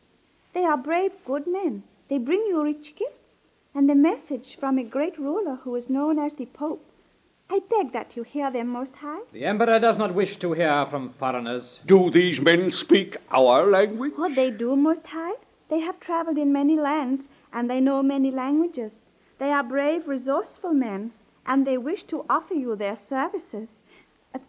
They 0.53 0.63
are 0.63 0.77
brave, 0.77 1.11
good 1.25 1.45
men. 1.45 1.83
They 2.07 2.17
bring 2.17 2.45
you 2.47 2.63
rich 2.63 2.95
gifts 2.95 3.33
and 3.75 3.91
a 3.91 3.95
message 3.95 4.55
from 4.57 4.77
a 4.77 4.85
great 4.85 5.19
ruler 5.19 5.55
who 5.55 5.75
is 5.75 5.89
known 5.89 6.17
as 6.17 6.33
the 6.33 6.45
Pope. 6.45 6.81
I 7.49 7.59
beg 7.59 7.91
that 7.91 8.15
you 8.15 8.23
hear 8.23 8.49
them, 8.49 8.69
Most 8.69 8.95
High. 8.95 9.19
The 9.33 9.43
Emperor 9.43 9.79
does 9.79 9.97
not 9.97 10.13
wish 10.13 10.37
to 10.37 10.53
hear 10.53 10.85
from 10.85 11.09
foreigners. 11.09 11.81
Do 11.85 12.09
these 12.09 12.39
men 12.39 12.69
speak 12.69 13.17
our 13.29 13.67
language? 13.67 14.13
What 14.15 14.33
they 14.33 14.49
do, 14.49 14.77
Most 14.77 15.05
High? 15.07 15.33
They 15.67 15.81
have 15.81 15.99
traveled 15.99 16.37
in 16.37 16.53
many 16.53 16.77
lands, 16.77 17.27
and 17.51 17.69
they 17.69 17.81
know 17.81 18.01
many 18.01 18.31
languages. 18.31 18.93
They 19.39 19.51
are 19.51 19.61
brave, 19.61 20.07
resourceful 20.07 20.73
men, 20.73 21.11
and 21.45 21.67
they 21.67 21.77
wish 21.77 22.03
to 22.03 22.23
offer 22.29 22.53
you 22.53 22.77
their 22.77 22.95
services. 22.95 23.67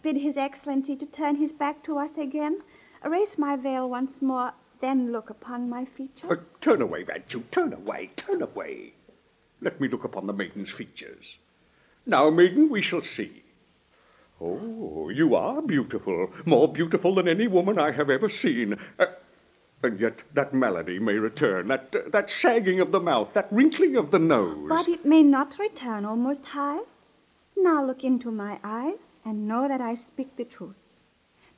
Bid 0.08 0.16
His 0.16 0.37
Excellency 0.38 0.97
to 0.97 1.04
turn 1.04 1.37
his 1.37 1.52
back 1.52 1.82
to 1.82 1.99
us 1.99 2.16
again. 2.16 2.62
Erase 3.04 3.37
my 3.37 3.56
veil 3.56 3.90
once 3.90 4.23
more, 4.23 4.52
then 4.80 5.12
look 5.12 5.28
upon 5.28 5.68
my 5.68 5.85
features. 5.85 6.30
Uh, 6.30 6.37
turn 6.61 6.80
away, 6.80 7.04
Vanchu. 7.04 7.42
Turn 7.50 7.73
away. 7.73 8.11
Turn 8.16 8.40
away. 8.40 8.94
Let 9.61 9.80
me 9.80 9.88
look 9.88 10.04
upon 10.04 10.26
the 10.26 10.32
maiden's 10.32 10.70
features. 10.70 11.37
Now, 12.06 12.30
maiden, 12.30 12.70
we 12.70 12.80
shall 12.80 13.02
see. 13.02 13.42
Oh, 14.40 15.11
you 15.11 15.35
are 15.35 15.61
beautiful, 15.61 16.32
more 16.44 16.73
beautiful 16.73 17.16
than 17.16 17.26
any 17.26 17.49
woman 17.49 17.78
I 17.78 17.90
have 17.90 18.08
ever 18.08 18.30
seen. 18.30 18.78
Uh, 18.99 19.06
and 19.82 19.99
yet 20.00 20.23
that 20.32 20.54
malady 20.54 20.99
may 20.99 21.14
return, 21.14 21.68
that, 21.68 21.94
uh, 21.94 22.08
that 22.12 22.30
sagging 22.30 22.80
of 22.80 22.92
the 22.92 23.00
mouth, 23.00 23.35
that 23.35 23.52
wrinkling 23.52 23.97
of 23.97 24.11
the 24.11 24.18
nose. 24.18 24.68
But 24.68 24.88
it 24.88 25.04
may 25.04 25.23
not 25.23 25.58
return, 25.58 26.04
O 26.04 26.14
Most 26.14 26.47
High. 26.47 26.80
Now 27.56 27.85
look 27.85 28.04
into 28.04 28.30
my 28.30 28.58
eyes 28.62 29.07
and 29.28 29.47
know 29.47 29.68
that 29.68 29.82
I 29.82 29.92
speak 29.92 30.37
the 30.37 30.44
truth. 30.44 30.75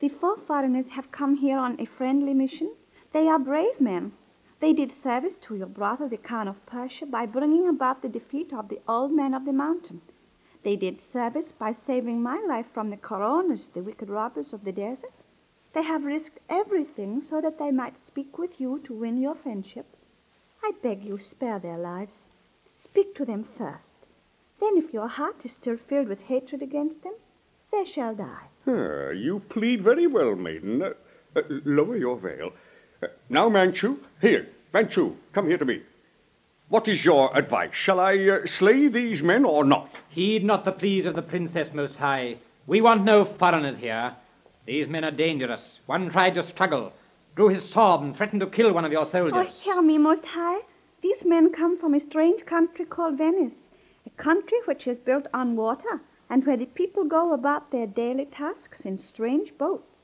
The 0.01 0.09
four 0.09 0.37
foreigners 0.37 0.89
have 0.91 1.13
come 1.13 1.37
here 1.37 1.57
on 1.57 1.81
a 1.81 1.85
friendly 1.85 2.35
mission. 2.35 2.75
They 3.13 3.29
are 3.29 3.39
brave 3.39 3.81
men. 3.81 4.13
They 4.59 4.73
did 4.73 4.91
service 4.91 5.37
to 5.43 5.55
your 5.55 5.69
brother, 5.69 6.09
the 6.09 6.17
Khan 6.17 6.49
of 6.49 6.67
Persia, 6.67 7.07
by 7.07 7.27
bringing 7.27 7.69
about 7.69 8.03
the 8.03 8.09
defeat 8.09 8.53
of 8.53 8.69
the 8.69 8.81
old 8.89 9.13
man 9.13 9.35
of 9.35 9.45
the 9.45 9.53
mountain. 9.53 10.01
They 10.65 10.75
did 10.75 11.01
service 11.01 11.53
by 11.53 11.73
saving 11.73 12.21
my 12.21 12.41
life 12.41 12.67
from 12.73 12.91
the 12.91 12.97
Coronas, 12.97 13.69
the 13.69 13.83
wicked 13.83 14.11
robbers 14.11 14.53
of 14.53 14.65
the 14.65 14.73
desert. 14.73 15.13
They 15.73 15.83
have 15.83 16.05
risked 16.05 16.41
everything 16.49 17.21
so 17.21 17.41
that 17.41 17.59
they 17.59 17.71
might 17.71 18.05
speak 18.05 18.37
with 18.37 18.61
you 18.61 18.81
to 18.81 18.93
win 18.93 19.17
your 19.17 19.37
friendship. 19.37 19.87
I 20.61 20.73
beg 20.83 21.05
you 21.05 21.19
spare 21.19 21.61
their 21.61 21.79
lives. 21.79 22.15
Speak 22.75 23.15
to 23.15 23.25
them 23.25 23.45
first. 23.45 23.93
Then, 24.59 24.77
if 24.77 24.93
your 24.93 25.07
heart 25.07 25.45
is 25.45 25.53
still 25.53 25.77
filled 25.77 26.09
with 26.09 26.23
hatred 26.23 26.63
against 26.63 27.03
them, 27.03 27.15
they 27.73 27.85
shall 27.85 28.15
die. 28.15 28.47
Ah, 28.67 29.11
you 29.11 29.41
plead 29.49 29.83
very 29.83 30.07
well, 30.07 30.35
maiden. 30.35 30.83
Uh, 30.83 30.93
uh, 31.37 31.43
lower 31.65 31.97
your 31.97 32.17
veil. 32.17 32.53
Uh, 33.03 33.07
now, 33.29 33.49
Van 33.49 33.73
Chu, 33.73 33.99
here, 34.21 34.47
Van 34.73 34.89
Chu, 34.89 35.17
come 35.33 35.47
here 35.49 35.59
to 35.59 35.65
me. 35.65 35.81
What 36.69 36.89
is 36.89 37.05
your 37.05 37.37
advice? 37.37 37.71
Shall 37.73 38.01
I 38.01 38.17
uh, 38.17 38.47
slay 38.47 38.89
these 38.89 39.23
men 39.23 39.45
or 39.45 39.65
not? 39.65 39.89
Heed 40.09 40.45
not 40.45 40.65
the 40.65 40.73
pleas 40.73 41.07
of 41.07 41.15
the 41.15 41.23
princess, 41.23 41.73
Most 41.73 41.97
High. 41.97 42.37
We 42.67 42.81
want 42.81 43.05
no 43.05 43.25
foreigners 43.25 43.77
here. 43.77 44.15
These 44.67 44.89
men 44.89 45.05
are 45.05 45.11
dangerous. 45.11 45.81
One 45.87 46.11
tried 46.11 46.35
to 46.35 46.43
struggle, 46.43 46.93
drew 47.35 47.49
his 47.49 47.69
sword, 47.69 48.03
and 48.03 48.17
threatened 48.17 48.41
to 48.41 48.47
kill 48.47 48.73
one 48.73 48.85
of 48.85 48.93
your 48.93 49.07
soldiers. 49.07 49.33
Oh, 49.35 49.43
soldiers. 49.43 49.63
hear 49.63 49.83
me, 49.83 49.99
Most 49.99 50.27
High. 50.27 50.61
These 51.03 51.25
men 51.25 51.51
come 51.51 51.79
from 51.79 51.95
a 51.95 52.01
strange 52.01 52.45
country 52.45 52.85
called 52.85 53.17
Venice, 53.17 53.55
a 54.07 54.11
country 54.11 54.59
which 54.67 54.87
is 54.87 54.99
built 54.99 55.27
on 55.33 55.57
water 55.57 56.01
and 56.31 56.47
where 56.47 56.57
the 56.57 56.65
people 56.65 57.05
go 57.05 57.33
about 57.35 57.73
their 57.73 57.89
daily 57.89 58.25
tasks 58.25 58.83
in 58.83 58.97
strange 58.97 59.59
boats. 59.59 59.99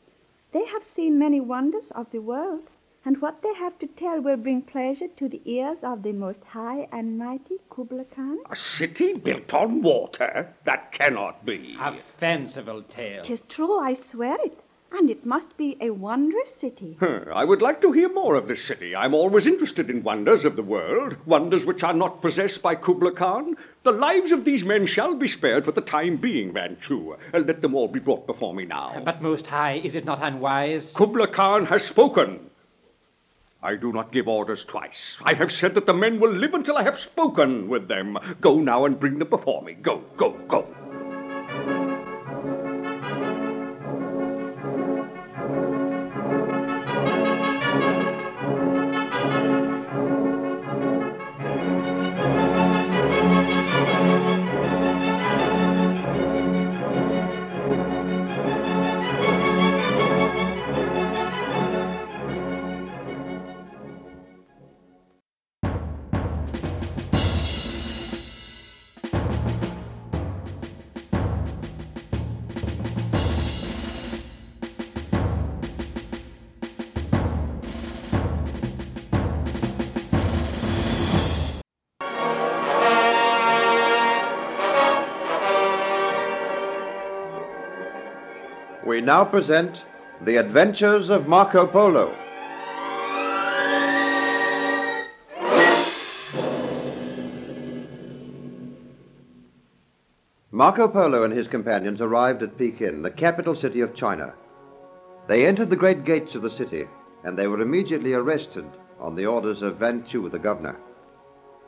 They 0.53 0.67
have 0.67 0.83
seen 0.83 1.19
many 1.19 1.41
wonders 1.41 1.93
of 1.93 2.11
the 2.11 2.19
world, 2.19 2.69
and 3.05 3.23
what 3.23 3.41
they 3.41 3.55
have 3.55 3.79
to 3.79 3.87
tell 3.87 4.21
will 4.21 4.37
bring 4.37 4.63
pleasure 4.63 5.07
to 5.07 5.29
the 5.29 5.41
ears 5.45 5.79
of 5.85 6.03
the 6.03 6.13
Most 6.13 6.43
High 6.43 6.89
and 6.91 7.17
Mighty 7.17 7.59
Kubla 7.71 8.05
Khan. 8.07 8.39
A 8.51 8.57
city 8.57 9.15
built 9.15 9.55
on 9.55 9.83
water? 9.83 10.53
That 10.65 10.91
cannot 10.91 11.47
be. 11.47 11.77
A 11.81 11.95
fanciful 12.19 12.83
tale. 12.83 13.23
Tis 13.23 13.43
true, 13.43 13.79
I 13.79 13.95
swear 13.95 14.37
it, 14.45 14.59
and 14.93 15.11
it 15.11 15.27
must 15.27 15.57
be 15.57 15.77
a 15.81 15.91
wondrous 15.91 16.55
city. 16.55 16.97
I 17.01 17.45
would 17.45 17.63
like 17.63 17.81
to 17.81 17.93
hear 17.93 18.09
more 18.13 18.35
of 18.35 18.49
this 18.49 18.65
city. 18.65 18.95
I'm 18.95 19.15
always 19.15 19.47
interested 19.47 19.91
in 19.91 20.03
wonders 20.03 20.45
of 20.45 20.57
the 20.57 20.63
world, 20.63 21.17
wonders 21.27 21.65
which 21.65 21.83
are 21.83 21.95
not 21.95 22.23
possessed 22.23 22.63
by 22.63 22.75
Kubla 22.75 23.13
Khan. 23.13 23.57
The 23.83 23.93
lives 23.93 24.33
of 24.33 24.45
these 24.45 24.65
men 24.65 24.87
shall 24.87 25.15
be 25.15 25.29
spared 25.29 25.65
for 25.65 25.73
the 25.73 25.81
time 25.81 26.17
being, 26.17 26.53
Van 26.53 26.77
Chu. 26.81 27.17
Uh, 27.35 27.39
let 27.39 27.63
them 27.63 27.75
all 27.75 27.89
be 27.89 28.01
brought 28.01 28.27
before 28.27 28.55
me 28.55 28.65
now. 28.65 29.01
But, 29.05 29.23
Most 29.23 29.47
High, 29.47 29.81
is 29.85 29.95
it 29.95 30.05
not 30.05 30.23
unwise? 30.23 30.93
Kubla 30.95 31.29
Khan 31.29 31.67
has 31.67 31.85
spoken. 31.85 32.51
I 33.63 33.75
do 33.75 33.93
not 33.93 34.13
give 34.13 34.29
orders 34.29 34.65
twice. 34.65 35.19
I 35.25 35.35
have 35.35 35.51
said 35.51 35.75
that 35.75 35.87
the 35.87 35.95
men 35.95 36.21
will 36.21 36.31
live 36.31 36.55
until 36.55 36.77
I 36.77 36.85
have 36.85 37.01
spoken 37.01 37.69
with 37.69 37.89
them. 37.89 38.19
Go 38.41 38.61
now 38.61 38.85
and 38.85 39.01
bring 39.01 39.19
them 39.19 39.29
before 39.29 39.63
me. 39.63 39.73
Go, 39.75 40.05
go, 40.17 40.31
go. 40.47 40.76
Now 89.07 89.25
present 89.25 89.85
The 90.23 90.35
Adventures 90.35 91.11
of 91.11 91.29
Marco 91.29 91.65
Polo. 91.65 92.13
Marco 100.51 100.89
Polo 100.89 101.23
and 101.23 101.33
his 101.33 101.47
companions 101.47 102.01
arrived 102.01 102.43
at 102.43 102.59
Pekin, 102.59 103.03
the 103.03 103.11
capital 103.13 103.55
city 103.55 103.81
of 103.81 103.95
China. 103.95 104.35
They 105.29 105.47
entered 105.47 105.71
the 105.71 105.77
great 105.77 106.05
gates 106.05 106.35
of 106.35 106.43
the 106.43 106.51
city, 106.51 106.89
and 107.23 107.39
they 107.39 107.47
were 107.47 107.61
immediately 107.61 108.13
arrested 108.13 108.65
on 108.99 109.15
the 109.15 109.27
orders 109.27 109.63
of 109.63 109.77
Van 109.77 110.05
Chu, 110.05 110.29
the 110.29 110.41
governor. 110.41 110.81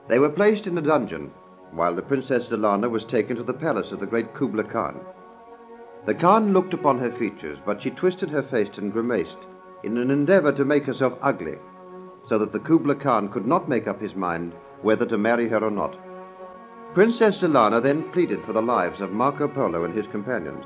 They 0.08 0.18
were 0.18 0.30
placed 0.30 0.66
in 0.66 0.76
a 0.76 0.82
dungeon, 0.82 1.30
while 1.70 1.94
the 1.94 2.02
Princess 2.02 2.50
Zelana 2.50 2.90
was 2.90 3.04
taken 3.04 3.36
to 3.36 3.44
the 3.44 3.54
palace 3.54 3.92
of 3.92 4.00
the 4.00 4.06
great 4.06 4.34
Kubla 4.34 4.64
Khan. 4.64 4.98
The 6.08 6.14
Khan 6.14 6.54
looked 6.54 6.72
upon 6.72 6.98
her 7.00 7.12
features, 7.12 7.58
but 7.66 7.82
she 7.82 7.90
twisted 7.90 8.30
her 8.30 8.42
face 8.42 8.78
and 8.78 8.90
grimaced 8.90 9.36
in 9.82 9.98
an 9.98 10.10
endeavor 10.10 10.52
to 10.52 10.64
make 10.64 10.86
herself 10.86 11.12
ugly, 11.20 11.58
so 12.26 12.38
that 12.38 12.50
the 12.50 12.60
Kubla 12.60 12.94
Khan 12.94 13.28
could 13.28 13.46
not 13.46 13.68
make 13.68 13.86
up 13.86 14.00
his 14.00 14.14
mind 14.14 14.54
whether 14.80 15.04
to 15.04 15.18
marry 15.18 15.50
her 15.50 15.62
or 15.62 15.70
not. 15.70 15.98
Princess 16.94 17.42
Zelana 17.42 17.82
then 17.82 18.10
pleaded 18.10 18.42
for 18.42 18.54
the 18.54 18.62
lives 18.62 19.02
of 19.02 19.12
Marco 19.12 19.46
Polo 19.48 19.84
and 19.84 19.94
his 19.94 20.06
companions, 20.06 20.64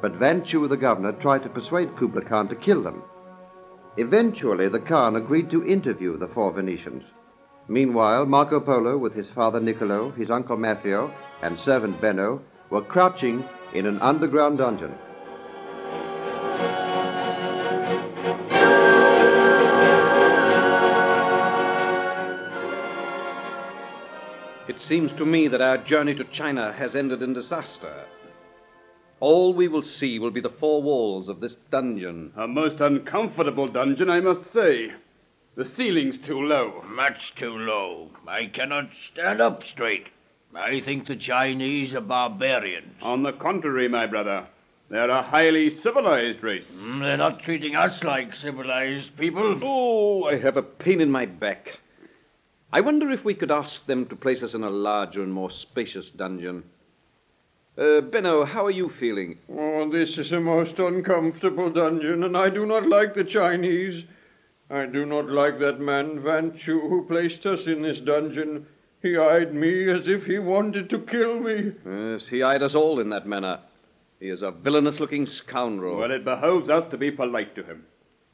but 0.00 0.16
Van 0.16 0.42
Chu, 0.42 0.66
the 0.66 0.76
governor, 0.76 1.12
tried 1.12 1.44
to 1.44 1.48
persuade 1.48 1.96
Kubla 1.96 2.22
Khan 2.22 2.48
to 2.48 2.56
kill 2.56 2.82
them. 2.82 3.00
Eventually, 3.96 4.66
the 4.68 4.80
Khan 4.80 5.14
agreed 5.14 5.50
to 5.50 5.64
interview 5.64 6.16
the 6.16 6.26
four 6.26 6.50
Venetians. 6.52 7.04
Meanwhile, 7.68 8.26
Marco 8.26 8.58
Polo, 8.58 8.98
with 8.98 9.14
his 9.14 9.28
father 9.28 9.60
Niccolo, 9.60 10.10
his 10.10 10.32
uncle 10.32 10.56
Maffeo, 10.56 11.12
and 11.42 11.56
servant 11.56 12.00
Benno, 12.00 12.40
were 12.70 12.82
crouching 12.82 13.44
in 13.74 13.86
an 13.86 14.00
underground 14.00 14.58
dungeon. 14.58 14.94
It 24.68 24.80
seems 24.80 25.12
to 25.12 25.26
me 25.26 25.48
that 25.48 25.60
our 25.60 25.78
journey 25.78 26.14
to 26.14 26.24
China 26.24 26.72
has 26.72 26.94
ended 26.94 27.22
in 27.22 27.32
disaster. 27.32 28.04
All 29.18 29.52
we 29.52 29.68
will 29.68 29.82
see 29.82 30.18
will 30.18 30.30
be 30.30 30.40
the 30.40 30.48
four 30.48 30.82
walls 30.82 31.28
of 31.28 31.40
this 31.40 31.56
dungeon. 31.70 32.32
A 32.36 32.48
most 32.48 32.80
uncomfortable 32.80 33.68
dungeon, 33.68 34.08
I 34.08 34.20
must 34.20 34.44
say. 34.44 34.92
The 35.56 35.64
ceiling's 35.64 36.16
too 36.16 36.40
low. 36.40 36.82
Much 36.88 37.34
too 37.34 37.58
low. 37.58 38.10
I 38.26 38.46
cannot 38.46 38.90
stand 39.12 39.40
up 39.40 39.62
straight. 39.62 40.06
I 40.54 40.80
think 40.80 41.06
the 41.06 41.16
Chinese 41.16 41.94
are 41.94 42.00
barbarians. 42.00 42.94
On 43.02 43.22
the 43.22 43.32
contrary, 43.32 43.88
my 43.88 44.06
brother, 44.06 44.46
they're 44.88 45.08
a 45.10 45.22
highly 45.22 45.70
civilized 45.70 46.42
race. 46.42 46.64
Mm, 46.74 47.00
They're 47.00 47.16
not 47.16 47.42
treating 47.42 47.76
us 47.76 48.02
like 48.02 48.34
civilized 48.34 49.16
people. 49.16 49.60
Oh, 49.62 50.24
I 50.24 50.36
have 50.36 50.56
a 50.56 50.62
pain 50.62 51.00
in 51.00 51.10
my 51.10 51.26
back. 51.26 51.78
I 52.72 52.80
wonder 52.80 53.10
if 53.10 53.24
we 53.24 53.34
could 53.34 53.50
ask 53.50 53.84
them 53.86 54.06
to 54.06 54.16
place 54.16 54.42
us 54.42 54.54
in 54.54 54.62
a 54.64 54.70
larger 54.70 55.22
and 55.22 55.32
more 55.32 55.50
spacious 55.50 56.10
dungeon. 56.10 56.64
Uh, 57.78 58.00
Benno, 58.00 58.44
how 58.44 58.66
are 58.66 58.70
you 58.72 58.88
feeling? 58.88 59.38
Oh, 59.52 59.88
this 59.88 60.18
is 60.18 60.32
a 60.32 60.40
most 60.40 60.78
uncomfortable 60.78 61.70
dungeon, 61.70 62.24
and 62.24 62.36
I 62.36 62.50
do 62.50 62.66
not 62.66 62.86
like 62.86 63.14
the 63.14 63.24
Chinese. 63.24 64.04
I 64.68 64.86
do 64.86 65.06
not 65.06 65.28
like 65.28 65.58
that 65.60 65.80
man, 65.80 66.20
Van 66.20 66.56
Chu, 66.56 66.80
who 66.80 67.06
placed 67.06 67.46
us 67.46 67.66
in 67.66 67.82
this 67.82 67.98
dungeon. 68.00 68.66
He 69.02 69.16
eyed 69.16 69.54
me 69.54 69.88
as 69.88 70.06
if 70.06 70.24
he 70.26 70.38
wanted 70.38 70.90
to 70.90 70.98
kill 70.98 71.40
me. 71.40 71.72
Yes, 71.86 72.28
he 72.28 72.42
eyed 72.42 72.62
us 72.62 72.74
all 72.74 73.00
in 73.00 73.08
that 73.10 73.26
manner. 73.26 73.60
He 74.18 74.28
is 74.28 74.42
a 74.42 74.50
villainous 74.50 75.00
looking 75.00 75.26
scoundrel. 75.26 75.96
Well, 75.96 76.10
it 76.10 76.24
behoves 76.24 76.68
us 76.68 76.84
to 76.86 76.98
be 76.98 77.10
polite 77.10 77.54
to 77.54 77.62
him. 77.62 77.86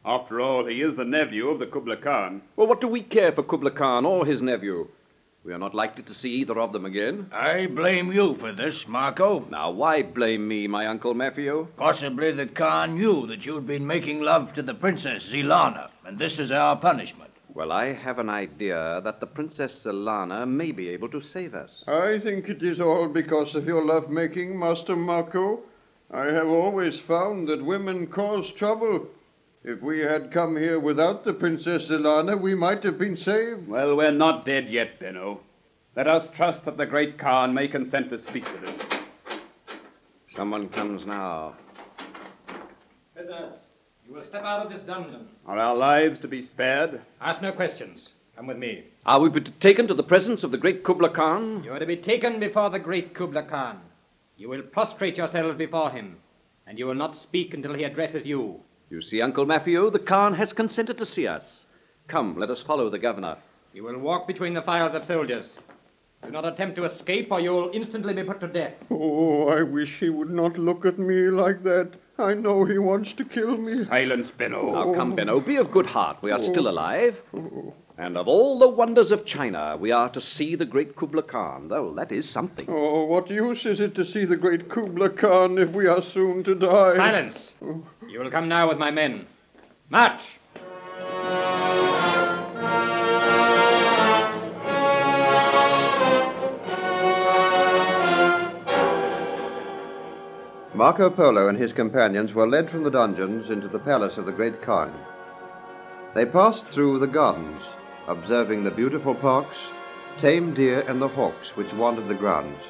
After 0.04 0.40
all, 0.40 0.66
he 0.66 0.82
is 0.82 0.96
the 0.96 1.04
nephew 1.04 1.48
of 1.48 1.60
the 1.60 1.66
Kubla 1.66 1.96
Khan. 1.96 2.42
Well, 2.56 2.66
what 2.66 2.80
do 2.80 2.88
we 2.88 3.02
care 3.02 3.30
for 3.32 3.44
Kubla 3.44 3.70
Khan 3.70 4.04
or 4.04 4.26
his 4.26 4.42
nephew? 4.42 4.88
We 5.44 5.52
are 5.52 5.58
not 5.58 5.76
likely 5.76 6.02
to 6.02 6.14
see 6.14 6.32
either 6.32 6.58
of 6.58 6.72
them 6.72 6.84
again. 6.84 7.30
I 7.32 7.66
blame 7.66 8.12
you 8.12 8.34
for 8.36 8.52
this, 8.52 8.88
Marco. 8.88 9.46
Now, 9.48 9.70
why 9.70 10.02
blame 10.02 10.48
me, 10.48 10.66
my 10.66 10.88
Uncle 10.88 11.14
Maffeo? 11.14 11.68
Possibly 11.76 12.32
the 12.32 12.46
Khan 12.46 12.98
knew 12.98 13.28
that 13.28 13.46
you'd 13.46 13.68
been 13.68 13.86
making 13.86 14.22
love 14.22 14.52
to 14.54 14.62
the 14.62 14.74
Princess 14.74 15.30
Zilana, 15.30 15.90
and 16.04 16.18
this 16.18 16.40
is 16.40 16.50
our 16.50 16.74
punishment. 16.74 17.30
Well, 17.56 17.72
I 17.72 17.94
have 17.94 18.18
an 18.18 18.28
idea 18.28 19.00
that 19.02 19.18
the 19.18 19.26
Princess 19.26 19.86
Zelana 19.86 20.46
may 20.46 20.72
be 20.72 20.90
able 20.90 21.08
to 21.08 21.22
save 21.22 21.54
us. 21.54 21.82
I 21.86 22.18
think 22.22 22.50
it 22.50 22.62
is 22.62 22.80
all 22.80 23.08
because 23.08 23.54
of 23.54 23.64
your 23.64 23.82
love 23.82 24.10
making, 24.10 24.58
Master 24.58 24.94
Marco. 24.94 25.60
I 26.10 26.26
have 26.26 26.48
always 26.48 27.00
found 27.00 27.48
that 27.48 27.64
women 27.64 28.08
cause 28.08 28.52
trouble. 28.58 29.06
If 29.64 29.80
we 29.80 30.00
had 30.00 30.32
come 30.32 30.54
here 30.54 30.78
without 30.78 31.24
the 31.24 31.32
Princess 31.32 31.88
Zelana, 31.88 32.38
we 32.38 32.54
might 32.54 32.84
have 32.84 32.98
been 32.98 33.16
saved. 33.16 33.66
Well, 33.66 33.96
we're 33.96 34.10
not 34.10 34.44
dead 34.44 34.68
yet, 34.68 35.00
Benno. 35.00 35.40
Let 35.96 36.08
us 36.08 36.28
trust 36.36 36.66
that 36.66 36.76
the 36.76 36.84
great 36.84 37.18
Khan 37.18 37.54
may 37.54 37.68
consent 37.68 38.10
to 38.10 38.18
speak 38.18 38.44
with 38.52 38.68
us. 38.68 38.78
Someone 40.32 40.68
comes 40.68 41.06
now. 41.06 41.54
Prisoners, 43.14 43.60
you 44.08 44.14
will 44.14 44.24
step 44.24 44.44
out 44.44 44.64
of 44.64 44.72
this 44.72 44.82
dungeon. 44.82 45.26
Are 45.46 45.58
our 45.58 45.76
lives 45.76 46.20
to 46.20 46.28
be 46.28 46.46
spared? 46.46 47.00
Ask 47.20 47.42
no 47.42 47.52
questions. 47.52 48.10
Come 48.36 48.46
with 48.46 48.56
me. 48.56 48.84
Are 49.04 49.18
we 49.20 49.30
to 49.30 49.40
be 49.40 49.50
taken 49.58 49.86
to 49.88 49.94
the 49.94 50.02
presence 50.02 50.44
of 50.44 50.50
the 50.50 50.58
great 50.58 50.84
Kubla 50.84 51.10
Khan? 51.10 51.62
You 51.64 51.72
are 51.72 51.78
to 51.78 51.86
be 51.86 51.96
taken 51.96 52.38
before 52.38 52.70
the 52.70 52.78
great 52.78 53.14
Kubla 53.14 53.42
Khan. 53.42 53.80
You 54.36 54.48
will 54.48 54.62
prostrate 54.62 55.16
yourselves 55.16 55.56
before 55.56 55.90
him, 55.90 56.16
and 56.66 56.78
you 56.78 56.86
will 56.86 56.94
not 56.94 57.16
speak 57.16 57.54
until 57.54 57.74
he 57.74 57.84
addresses 57.84 58.24
you. 58.24 58.60
You 58.90 59.00
see, 59.00 59.22
Uncle 59.22 59.46
Maffeo, 59.46 59.90
the 59.90 59.98
Khan 59.98 60.34
has 60.34 60.52
consented 60.52 60.98
to 60.98 61.06
see 61.06 61.26
us. 61.26 61.66
Come, 62.06 62.38
let 62.38 62.50
us 62.50 62.62
follow 62.62 62.90
the 62.90 62.98
governor. 62.98 63.38
You 63.72 63.84
will 63.84 63.98
walk 63.98 64.28
between 64.28 64.54
the 64.54 64.62
files 64.62 64.94
of 64.94 65.06
soldiers. 65.06 65.56
Do 66.24 66.30
not 66.30 66.46
attempt 66.46 66.76
to 66.76 66.84
escape, 66.84 67.32
or 67.32 67.40
you 67.40 67.50
will 67.50 67.70
instantly 67.72 68.12
be 68.12 68.22
put 68.22 68.40
to 68.40 68.46
death. 68.46 68.74
Oh, 68.90 69.48
I 69.48 69.62
wish 69.62 69.98
he 69.98 70.10
would 70.10 70.30
not 70.30 70.58
look 70.58 70.84
at 70.84 70.98
me 70.98 71.30
like 71.30 71.62
that. 71.64 71.92
I 72.18 72.32
know 72.34 72.64
he 72.64 72.78
wants 72.78 73.12
to 73.14 73.24
kill 73.24 73.58
me. 73.58 73.84
Silence, 73.84 74.30
Benno. 74.30 74.72
Now, 74.72 74.94
come, 74.94 75.14
Benno, 75.14 75.38
be 75.40 75.56
of 75.56 75.70
good 75.70 75.86
heart. 75.86 76.16
We 76.22 76.30
are 76.30 76.38
oh. 76.38 76.42
still 76.42 76.68
alive. 76.68 77.20
Oh. 77.34 77.74
And 77.98 78.16
of 78.16 78.28
all 78.28 78.58
the 78.58 78.68
wonders 78.68 79.10
of 79.10 79.24
China, 79.24 79.76
we 79.78 79.90
are 79.90 80.08
to 80.10 80.20
see 80.20 80.54
the 80.54 80.66
great 80.66 80.96
Kubla 80.96 81.22
Khan, 81.22 81.68
though 81.68 81.94
that 81.94 82.12
is 82.12 82.28
something. 82.28 82.66
Oh, 82.68 83.04
what 83.04 83.30
use 83.30 83.64
is 83.66 83.80
it 83.80 83.94
to 83.94 84.04
see 84.04 84.24
the 84.24 84.36
great 84.36 84.68
Kubla 84.70 85.10
Khan 85.10 85.58
if 85.58 85.70
we 85.70 85.86
are 85.86 86.02
soon 86.02 86.42
to 86.44 86.54
die? 86.54 86.96
Silence! 86.96 87.54
Oh. 87.62 87.82
You 88.06 88.20
will 88.20 88.30
come 88.30 88.48
now 88.48 88.68
with 88.68 88.78
my 88.78 88.90
men. 88.90 89.26
March! 89.90 90.20
Marco 100.86 101.10
Polo 101.10 101.48
and 101.48 101.58
his 101.58 101.72
companions 101.72 102.32
were 102.32 102.46
led 102.46 102.70
from 102.70 102.84
the 102.84 102.92
dungeons 102.92 103.50
into 103.50 103.66
the 103.66 103.80
palace 103.80 104.18
of 104.18 104.24
the 104.24 104.30
great 104.30 104.62
Khan. 104.62 104.94
They 106.14 106.24
passed 106.24 106.68
through 106.68 107.00
the 107.00 107.08
gardens, 107.08 107.60
observing 108.06 108.62
the 108.62 108.70
beautiful 108.70 109.12
parks, 109.12 109.56
tame 110.16 110.54
deer, 110.54 110.84
and 110.86 111.02
the 111.02 111.08
hawks 111.08 111.56
which 111.56 111.72
wandered 111.72 112.06
the 112.06 112.14
grounds. 112.14 112.60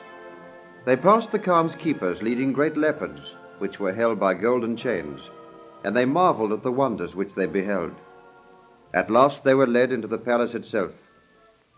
They 0.87 0.97
passed 0.97 1.31
the 1.31 1.39
Khan's 1.39 1.75
keepers 1.75 2.23
leading 2.23 2.55
great 2.55 2.79
leopards, 2.79 3.21
which 3.59 3.79
were 3.79 3.93
held 3.93 4.19
by 4.19 4.33
golden 4.33 4.79
chains, 4.79 5.21
and 5.85 5.95
they 5.95 6.07
marveled 6.07 6.53
at 6.53 6.63
the 6.63 6.73
wonders 6.73 7.15
which 7.15 7.35
they 7.35 7.45
beheld. 7.45 7.93
At 8.95 9.11
last 9.11 9.45
they 9.45 9.53
were 9.53 9.67
led 9.67 9.93
into 9.93 10.09
the 10.09 10.17
palace 10.17 10.55
itself, 10.55 10.93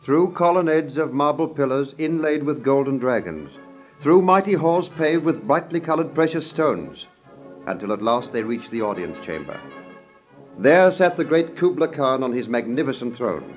through 0.05 0.35
colonnades 0.35 0.99
of 0.99 1.13
marble 1.13 1.49
pillars 1.49 1.97
inlaid 1.99 2.45
with 2.45 2.63
golden 2.63 2.99
dragons, 2.99 3.51
through 4.01 4.23
mighty 4.23 4.53
halls 4.53 4.89
paved 4.91 5.25
with 5.25 5.47
brightly 5.47 5.81
colored 5.81 6.15
precious 6.15 6.47
stones, 6.47 7.07
until 7.67 7.93
at 7.93 8.03
last 8.03 8.33
they 8.33 8.43
reached 8.43 8.71
the 8.71 8.83
audience 8.83 9.19
chamber. 9.25 9.61
There 10.59 10.91
sat 10.91 11.17
the 11.17 11.25
great 11.25 11.57
Kubla 11.57 11.89
Khan 11.89 12.23
on 12.23 12.33
his 12.33 12.49
magnificent 12.49 13.17
throne. 13.17 13.55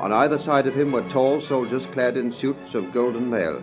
On 0.00 0.12
either 0.12 0.38
side 0.38 0.66
of 0.66 0.74
him 0.74 0.92
were 0.92 1.08
tall 1.10 1.40
soldiers 1.40 1.86
clad 1.86 2.16
in 2.16 2.32
suits 2.32 2.74
of 2.74 2.92
golden 2.92 3.30
mail. 3.30 3.62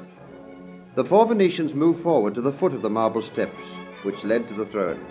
The 0.96 1.06
four 1.06 1.26
Venetians 1.26 1.74
moved 1.74 2.04
forward 2.04 2.36
to 2.36 2.42
the 2.42 2.54
foot 2.54 2.74
of 2.74 2.82
the 2.82 2.90
marble 2.90 3.22
steps, 3.22 3.62
which 4.04 4.24
led 4.24 4.48
to 4.48 4.54
the 4.54 4.66
throne. 4.66 5.06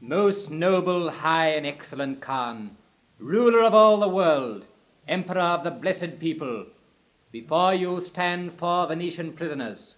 Most 0.00 0.50
noble, 0.50 1.10
high, 1.10 1.48
and 1.48 1.66
excellent 1.66 2.20
Khan, 2.20 2.76
ruler 3.24 3.62
of 3.62 3.72
all 3.72 3.98
the 4.00 4.08
world, 4.08 4.66
emperor 5.08 5.40
of 5.40 5.64
the 5.64 5.70
blessed 5.70 6.20
people, 6.20 6.66
before 7.32 7.72
you 7.72 7.98
stand 8.02 8.52
four 8.52 8.86
Venetian 8.86 9.32
prisoners, 9.32 9.96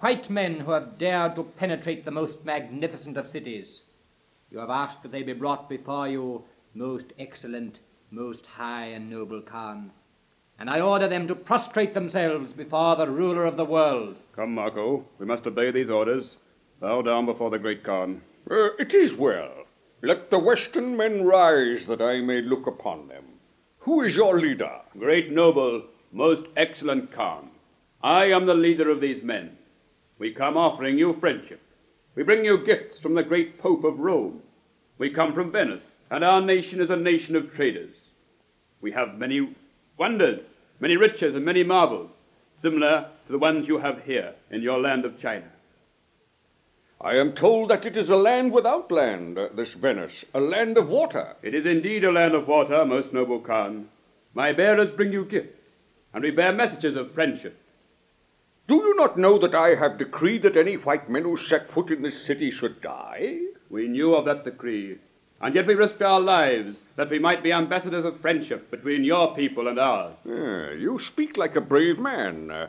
white 0.00 0.28
men 0.28 0.58
who 0.58 0.72
have 0.72 0.98
dared 0.98 1.36
to 1.36 1.44
penetrate 1.44 2.04
the 2.04 2.10
most 2.10 2.44
magnificent 2.44 3.16
of 3.16 3.28
cities. 3.28 3.84
You 4.50 4.58
have 4.58 4.70
asked 4.70 5.04
that 5.04 5.12
they 5.12 5.22
be 5.22 5.34
brought 5.34 5.68
before 5.68 6.08
you, 6.08 6.42
most 6.74 7.12
excellent, 7.16 7.78
most 8.10 8.44
high 8.44 8.86
and 8.86 9.08
noble 9.08 9.40
Khan, 9.40 9.92
and 10.58 10.68
I 10.68 10.80
order 10.80 11.06
them 11.06 11.28
to 11.28 11.36
prostrate 11.36 11.94
themselves 11.94 12.52
before 12.52 12.96
the 12.96 13.08
ruler 13.08 13.44
of 13.44 13.56
the 13.56 13.64
world. 13.64 14.16
Come, 14.34 14.52
Marco. 14.52 15.06
We 15.20 15.26
must 15.26 15.46
obey 15.46 15.70
these 15.70 15.90
orders. 15.90 16.38
Bow 16.80 17.02
down 17.02 17.24
before 17.26 17.50
the 17.50 17.58
great 17.60 17.84
Khan. 17.84 18.20
Uh, 18.50 18.74
it 18.80 18.94
is 18.94 19.14
well. 19.14 19.63
Let 20.02 20.30
the 20.30 20.38
Western 20.38 20.96
men 20.96 21.24
rise 21.24 21.86
that 21.86 22.02
I 22.02 22.20
may 22.20 22.42
look 22.42 22.66
upon 22.66 23.08
them. 23.08 23.24
Who 23.80 24.02
is 24.02 24.16
your 24.16 24.38
leader? 24.38 24.80
Great 24.98 25.30
noble, 25.30 25.84
most 26.12 26.44
excellent 26.56 27.12
Khan. 27.12 27.50
I 28.02 28.26
am 28.26 28.46
the 28.46 28.54
leader 28.54 28.90
of 28.90 29.00
these 29.00 29.22
men. 29.22 29.56
We 30.18 30.32
come 30.32 30.56
offering 30.56 30.98
you 30.98 31.14
friendship. 31.14 31.60
We 32.14 32.22
bring 32.22 32.44
you 32.44 32.64
gifts 32.64 32.98
from 32.98 33.14
the 33.14 33.22
great 33.22 33.58
Pope 33.58 33.84
of 33.84 33.98
Rome. 33.98 34.42
We 34.98 35.10
come 35.10 35.34
from 35.34 35.50
Venice, 35.50 35.96
and 36.10 36.22
our 36.22 36.40
nation 36.40 36.80
is 36.80 36.90
a 36.90 36.96
nation 36.96 37.34
of 37.34 37.52
traders. 37.52 37.94
We 38.80 38.92
have 38.92 39.18
many 39.18 39.54
wonders, 39.96 40.44
many 40.80 40.96
riches, 40.96 41.34
and 41.34 41.44
many 41.44 41.64
marvels, 41.64 42.10
similar 42.56 43.08
to 43.26 43.32
the 43.32 43.38
ones 43.38 43.66
you 43.66 43.78
have 43.78 44.04
here 44.04 44.34
in 44.50 44.62
your 44.62 44.78
land 44.78 45.04
of 45.04 45.18
China. 45.18 45.50
I 47.04 47.16
am 47.16 47.34
told 47.34 47.68
that 47.68 47.84
it 47.84 47.98
is 47.98 48.08
a 48.08 48.16
land 48.16 48.50
without 48.50 48.90
land, 48.90 49.38
uh, 49.38 49.48
this 49.54 49.74
Venice, 49.74 50.24
a 50.32 50.40
land 50.40 50.78
of 50.78 50.88
water. 50.88 51.36
It 51.42 51.54
is 51.54 51.66
indeed 51.66 52.02
a 52.02 52.10
land 52.10 52.34
of 52.34 52.48
water, 52.48 52.82
most 52.86 53.12
noble 53.12 53.40
Khan. 53.40 53.90
My 54.32 54.54
bearers 54.54 54.90
bring 54.90 55.12
you 55.12 55.26
gifts, 55.26 55.66
and 56.14 56.24
we 56.24 56.30
bear 56.30 56.50
messages 56.50 56.96
of 56.96 57.12
friendship. 57.12 57.58
Do 58.66 58.76
you 58.76 58.96
not 58.96 59.18
know 59.18 59.38
that 59.40 59.54
I 59.54 59.74
have 59.74 59.98
decreed 59.98 60.44
that 60.44 60.56
any 60.56 60.78
white 60.78 61.10
men 61.10 61.24
who 61.24 61.36
set 61.36 61.70
foot 61.70 61.90
in 61.90 62.00
this 62.00 62.24
city 62.24 62.50
should 62.50 62.80
die? 62.80 63.38
We 63.68 63.86
knew 63.86 64.14
of 64.14 64.24
that 64.24 64.44
decree, 64.44 64.96
and 65.42 65.54
yet 65.54 65.66
we 65.66 65.74
risked 65.74 66.00
our 66.00 66.20
lives 66.20 66.80
that 66.96 67.10
we 67.10 67.18
might 67.18 67.42
be 67.42 67.52
ambassadors 67.52 68.06
of 68.06 68.18
friendship 68.20 68.70
between 68.70 69.04
your 69.04 69.34
people 69.34 69.68
and 69.68 69.78
ours. 69.78 70.16
Ah, 70.26 70.70
you 70.70 70.98
speak 70.98 71.36
like 71.36 71.54
a 71.54 71.60
brave 71.60 71.98
man. 71.98 72.50
Uh, 72.50 72.68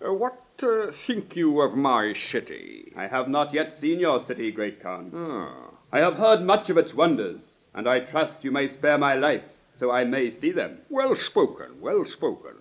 what 0.00 0.42
uh, 0.62 0.92
think 1.06 1.36
you 1.36 1.60
of 1.60 1.74
my 1.76 2.12
city? 2.12 2.92
I 2.96 3.06
have 3.06 3.28
not 3.28 3.52
yet 3.52 3.72
seen 3.72 4.00
your 4.00 4.20
city, 4.20 4.50
great 4.50 4.82
Khan. 4.82 5.12
Ah, 5.14 5.70
I 5.92 5.98
have 6.00 6.14
heard 6.14 6.42
much 6.42 6.70
of 6.70 6.78
its 6.78 6.94
wonders, 6.94 7.40
and 7.74 7.88
I 7.88 8.00
trust 8.00 8.44
you 8.44 8.50
may 8.50 8.68
spare 8.68 8.98
my 8.98 9.14
life 9.14 9.42
so 9.78 9.90
I 9.90 10.04
may 10.04 10.30
see 10.30 10.52
them. 10.52 10.78
well 10.88 11.14
spoken, 11.14 11.80
well 11.80 12.04
spoken. 12.04 12.54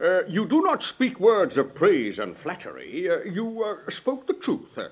Uh, 0.00 0.24
you 0.26 0.46
do 0.46 0.62
not 0.62 0.82
speak 0.82 1.20
words 1.20 1.56
of 1.56 1.74
praise 1.74 2.18
and 2.18 2.36
flattery. 2.36 3.08
Uh, 3.08 3.22
you 3.24 3.62
uh, 3.62 3.90
spoke 3.90 4.26
the 4.26 4.34
truth. 4.34 4.76
Uh, 4.76 4.88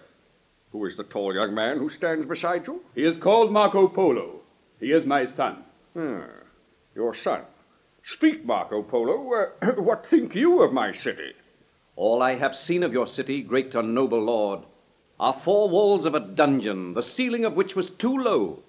who 0.70 0.84
is 0.86 0.96
the 0.96 1.04
tall 1.04 1.34
young 1.34 1.54
man 1.54 1.78
who 1.78 1.88
stands 1.88 2.26
beside 2.26 2.66
you? 2.66 2.82
He 2.94 3.04
is 3.04 3.16
called 3.16 3.52
Marco 3.52 3.88
Polo. 3.88 4.40
He 4.80 4.92
is 4.92 5.04
my 5.04 5.26
son. 5.26 5.64
Ah, 5.96 6.26
your 6.94 7.14
son. 7.14 7.42
Speak, 8.04 8.44
Marco 8.44 8.82
Polo. 8.82 9.50
Uh, 9.62 9.72
what 9.76 10.06
think 10.06 10.34
you 10.34 10.62
of 10.62 10.72
my 10.72 10.92
city? 10.92 11.32
All 11.96 12.22
I 12.22 12.34
have 12.34 12.56
seen 12.56 12.82
of 12.82 12.92
your 12.92 13.06
city, 13.06 13.42
great 13.42 13.74
and 13.74 13.94
noble 13.94 14.20
lord, 14.20 14.60
are 15.20 15.32
four 15.32 15.68
walls 15.68 16.04
of 16.04 16.14
a 16.14 16.20
dungeon, 16.20 16.94
the 16.94 17.02
ceiling 17.02 17.44
of 17.44 17.54
which 17.54 17.76
was 17.76 17.90
too 17.90 18.16
low. 18.16 18.62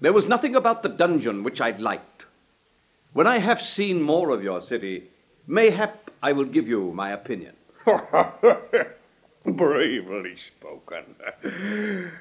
There 0.00 0.12
was 0.12 0.26
nothing 0.26 0.56
about 0.56 0.82
the 0.82 0.88
dungeon 0.88 1.42
which 1.42 1.60
I 1.60 1.70
liked. 1.70 2.24
When 3.12 3.26
I 3.26 3.38
have 3.38 3.62
seen 3.62 4.02
more 4.02 4.30
of 4.30 4.42
your 4.42 4.60
city, 4.60 5.10
mayhap 5.46 6.10
I 6.22 6.32
will 6.32 6.44
give 6.44 6.66
you 6.66 6.92
my 6.92 7.12
opinion. 7.12 7.54
Bravely 9.46 10.36
spoken. 10.36 11.14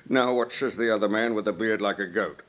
now, 0.07 0.33
what 0.33 0.53
says 0.53 0.75
the 0.75 0.93
other 0.93 1.09
man 1.09 1.33
with 1.33 1.47
a 1.47 1.53
beard 1.53 1.81
like 1.81 1.99
a 1.99 2.07
goat? 2.07 2.43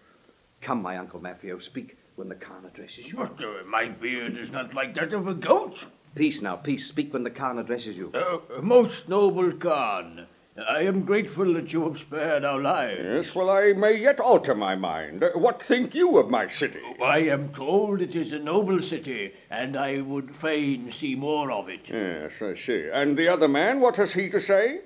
Come, 0.60 0.82
my 0.82 0.98
Uncle 0.98 1.20
Maffeo, 1.20 1.60
speak 1.60 1.96
when 2.16 2.28
the 2.28 2.34
Khan 2.34 2.64
addresses 2.66 3.08
you. 3.08 3.16
But 3.16 3.42
uh, 3.42 3.64
my 3.66 3.88
beard 3.88 4.36
is 4.36 4.50
not 4.50 4.74
like 4.74 4.94
that 4.94 5.12
of 5.12 5.28
a 5.28 5.34
goat. 5.34 5.78
Peace 6.16 6.40
now, 6.40 6.56
peace. 6.56 6.86
Speak 6.86 7.12
when 7.12 7.24
the 7.24 7.30
Khan 7.30 7.58
addresses 7.58 7.98
you. 7.98 8.10
Uh, 8.14 8.62
most 8.62 9.06
noble 9.06 9.52
Khan, 9.52 10.26
I 10.66 10.80
am 10.80 11.04
grateful 11.04 11.52
that 11.52 11.70
you 11.74 11.84
have 11.84 11.98
spared 11.98 12.42
our 12.42 12.58
lives. 12.58 13.02
Yes, 13.04 13.34
well, 13.34 13.50
I 13.50 13.74
may 13.74 14.00
yet 14.00 14.18
alter 14.18 14.54
my 14.54 14.74
mind. 14.74 15.22
What 15.34 15.62
think 15.62 15.94
you 15.94 16.16
of 16.16 16.30
my 16.30 16.48
city? 16.48 16.80
I 17.02 17.18
am 17.18 17.52
told 17.52 18.00
it 18.00 18.16
is 18.16 18.32
a 18.32 18.38
noble 18.38 18.80
city, 18.80 19.34
and 19.50 19.76
I 19.76 20.00
would 20.00 20.34
fain 20.36 20.90
see 20.90 21.14
more 21.14 21.52
of 21.52 21.68
it. 21.68 21.80
Yes, 21.86 22.32
I 22.40 22.54
see. 22.54 22.88
And 22.90 23.18
the 23.18 23.28
other 23.28 23.48
man, 23.48 23.80
what 23.80 23.96
has 23.96 24.14
he 24.14 24.30
to 24.30 24.40
say? 24.40 24.80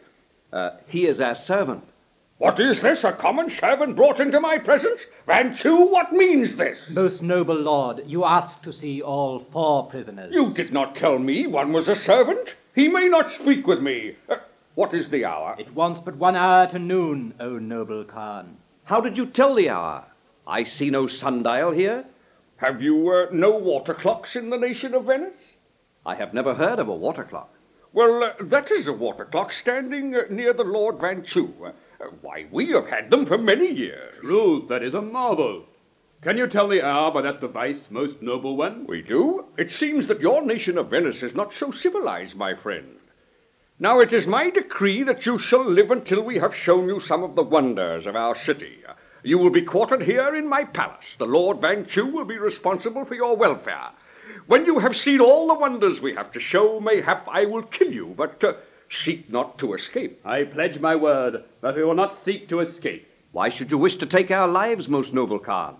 Uh, 0.52 0.70
he 0.88 1.06
is 1.06 1.20
our 1.20 1.36
servant. 1.36 1.84
What 2.40 2.58
is 2.58 2.80
this? 2.80 3.04
A 3.04 3.12
common 3.12 3.50
servant 3.50 3.96
brought 3.96 4.18
into 4.18 4.40
my 4.40 4.56
presence? 4.56 5.04
Van 5.26 5.54
Chu, 5.54 5.76
what 5.76 6.10
means 6.10 6.56
this? 6.56 6.88
Most 6.88 7.22
noble 7.22 7.54
lord, 7.54 8.02
you 8.06 8.24
asked 8.24 8.62
to 8.62 8.72
see 8.72 9.02
all 9.02 9.40
four 9.52 9.90
prisoners. 9.90 10.32
You 10.32 10.50
did 10.54 10.72
not 10.72 10.94
tell 10.94 11.18
me 11.18 11.46
one 11.46 11.70
was 11.74 11.86
a 11.86 11.94
servant. 11.94 12.54
He 12.74 12.88
may 12.88 13.08
not 13.08 13.30
speak 13.30 13.66
with 13.66 13.82
me. 13.82 14.16
Uh, 14.26 14.36
what 14.74 14.94
is 14.94 15.10
the 15.10 15.26
hour? 15.26 15.54
It 15.58 15.74
wants 15.74 16.00
but 16.00 16.16
one 16.16 16.34
hour 16.34 16.66
to 16.68 16.78
noon, 16.78 17.34
O 17.40 17.58
noble 17.58 18.04
Khan. 18.04 18.56
How 18.84 19.02
did 19.02 19.18
you 19.18 19.26
tell 19.26 19.54
the 19.54 19.68
hour? 19.68 20.06
I 20.46 20.64
see 20.64 20.88
no 20.88 21.08
sundial 21.08 21.72
here. 21.72 22.06
Have 22.56 22.80
you 22.80 23.06
uh, 23.10 23.26
no 23.32 23.50
water 23.50 23.92
clocks 23.92 24.34
in 24.34 24.48
the 24.48 24.56
nation 24.56 24.94
of 24.94 25.04
Venice? 25.04 25.34
I 26.06 26.14
have 26.14 26.32
never 26.32 26.54
heard 26.54 26.78
of 26.78 26.88
a 26.88 26.94
water 26.94 27.24
clock. 27.24 27.52
Well, 27.92 28.24
uh, 28.24 28.32
that 28.44 28.70
is 28.70 28.88
a 28.88 28.94
water 28.94 29.26
clock 29.26 29.52
standing 29.52 30.16
uh, 30.16 30.22
near 30.30 30.54
the 30.54 30.64
Lord 30.64 30.98
Van 31.00 31.22
Chu. 31.22 31.52
Uh, 31.62 31.72
why, 32.20 32.46
we 32.50 32.66
have 32.68 32.86
had 32.86 33.10
them 33.10 33.26
for 33.26 33.38
many 33.38 33.70
years. 33.70 34.16
Truth, 34.16 34.68
that 34.68 34.82
is 34.82 34.94
a 34.94 35.02
marvel. 35.02 35.64
Can 36.22 36.36
you 36.36 36.46
tell 36.46 36.68
the 36.68 36.82
hour 36.82 37.10
by 37.10 37.22
that 37.22 37.40
device, 37.40 37.90
most 37.90 38.20
noble 38.20 38.56
one? 38.56 38.86
We 38.86 39.02
do. 39.02 39.46
It 39.56 39.72
seems 39.72 40.06
that 40.08 40.20
your 40.20 40.42
nation 40.42 40.76
of 40.76 40.90
Venice 40.90 41.22
is 41.22 41.34
not 41.34 41.54
so 41.54 41.70
civilized, 41.70 42.36
my 42.36 42.54
friend. 42.54 42.96
Now 43.78 44.00
it 44.00 44.12
is 44.12 44.26
my 44.26 44.50
decree 44.50 45.02
that 45.04 45.24
you 45.24 45.38
shall 45.38 45.64
live 45.64 45.90
until 45.90 46.22
we 46.22 46.38
have 46.38 46.54
shown 46.54 46.88
you 46.88 47.00
some 47.00 47.22
of 47.22 47.34
the 47.34 47.42
wonders 47.42 48.04
of 48.04 48.16
our 48.16 48.34
city. 48.34 48.84
You 49.22 49.38
will 49.38 49.50
be 49.50 49.62
quartered 49.62 50.02
here 50.02 50.34
in 50.36 50.46
my 50.46 50.64
palace. 50.64 51.16
The 51.18 51.26
Lord 51.26 51.60
Van 51.60 51.86
Chu 51.86 52.06
will 52.06 52.26
be 52.26 52.38
responsible 52.38 53.06
for 53.06 53.14
your 53.14 53.36
welfare. 53.36 53.90
When 54.46 54.66
you 54.66 54.78
have 54.78 54.96
seen 54.96 55.20
all 55.20 55.48
the 55.48 55.54
wonders 55.54 56.00
we 56.00 56.14
have 56.14 56.32
to 56.32 56.40
show, 56.40 56.80
mayhap 56.80 57.26
I 57.28 57.46
will 57.46 57.62
kill 57.62 57.92
you, 57.92 58.14
but 58.16 58.44
uh, 58.44 58.52
seek 58.90 59.30
not 59.30 59.58
to 59.58 59.74
escape. 59.74 60.20
I 60.24 60.44
pledge 60.44 60.78
my 60.80 60.96
word 60.96 61.44
that 61.62 61.76
we 61.76 61.84
will 61.84 61.94
not 61.94 62.18
seek 62.18 62.48
to 62.48 62.60
escape. 62.60 63.06
Why 63.32 63.48
should 63.48 63.70
you 63.70 63.78
wish 63.78 63.96
to 63.96 64.06
take 64.06 64.30
our 64.30 64.48
lives, 64.48 64.88
most 64.88 65.14
noble 65.14 65.38
Khan? 65.38 65.76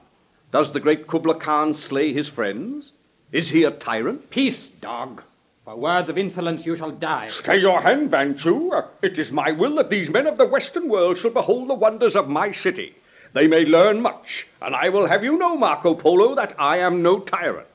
Does 0.53 0.73
the 0.73 0.81
great 0.81 1.07
Kubla 1.07 1.35
Khan 1.35 1.75
slay 1.75 2.13
his 2.13 2.29
friends? 2.29 2.93
Is 3.33 3.51
he 3.51 3.65
a 3.65 3.71
tyrant? 3.71 4.31
Peace, 4.31 4.69
dog. 4.69 5.23
For 5.65 5.77
words 5.77 6.09
of 6.09 6.17
insolence 6.19 6.65
you 6.65 6.75
shall 6.77 6.91
die. 6.91 7.29
Stay 7.29 7.59
your 7.59 7.81
hand, 7.81 8.11
Van 8.11 8.37
Chu. 8.37 8.73
Uh, 8.73 8.87
It 9.03 9.19
is 9.19 9.31
my 9.31 9.53
will 9.53 9.75
that 9.77 9.91
these 9.91 10.11
men 10.11 10.27
of 10.27 10.39
the 10.39 10.47
Western 10.47 10.89
world 10.89 11.19
shall 11.19 11.31
behold 11.31 11.69
the 11.69 11.75
wonders 11.75 12.17
of 12.17 12.29
my 12.29 12.51
city. 12.53 12.95
They 13.33 13.47
may 13.47 13.65
learn 13.65 14.01
much, 14.01 14.47
and 14.61 14.75
I 14.75 14.89
will 14.89 15.07
have 15.07 15.23
you 15.23 15.37
know, 15.39 15.57
Marco 15.57 15.95
Polo, 15.95 16.35
that 16.35 16.55
I 16.59 16.79
am 16.79 17.03
no 17.03 17.21
tyrant. 17.21 17.69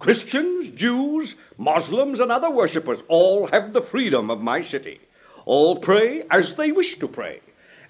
Christians, 0.00 0.70
Jews, 0.70 1.34
Muslims, 1.58 2.20
and 2.20 2.32
other 2.32 2.50
worshippers 2.50 3.02
all 3.06 3.46
have 3.48 3.74
the 3.74 3.82
freedom 3.82 4.30
of 4.30 4.40
my 4.40 4.62
city. 4.62 4.98
All 5.44 5.76
pray 5.76 6.24
as 6.30 6.54
they 6.54 6.72
wish 6.72 6.98
to 7.00 7.06
pray, 7.06 7.40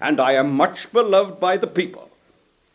and 0.01 0.19
I 0.19 0.33
am 0.33 0.51
much 0.51 0.91
beloved 0.91 1.39
by 1.39 1.55
the 1.55 1.67
people. 1.67 2.09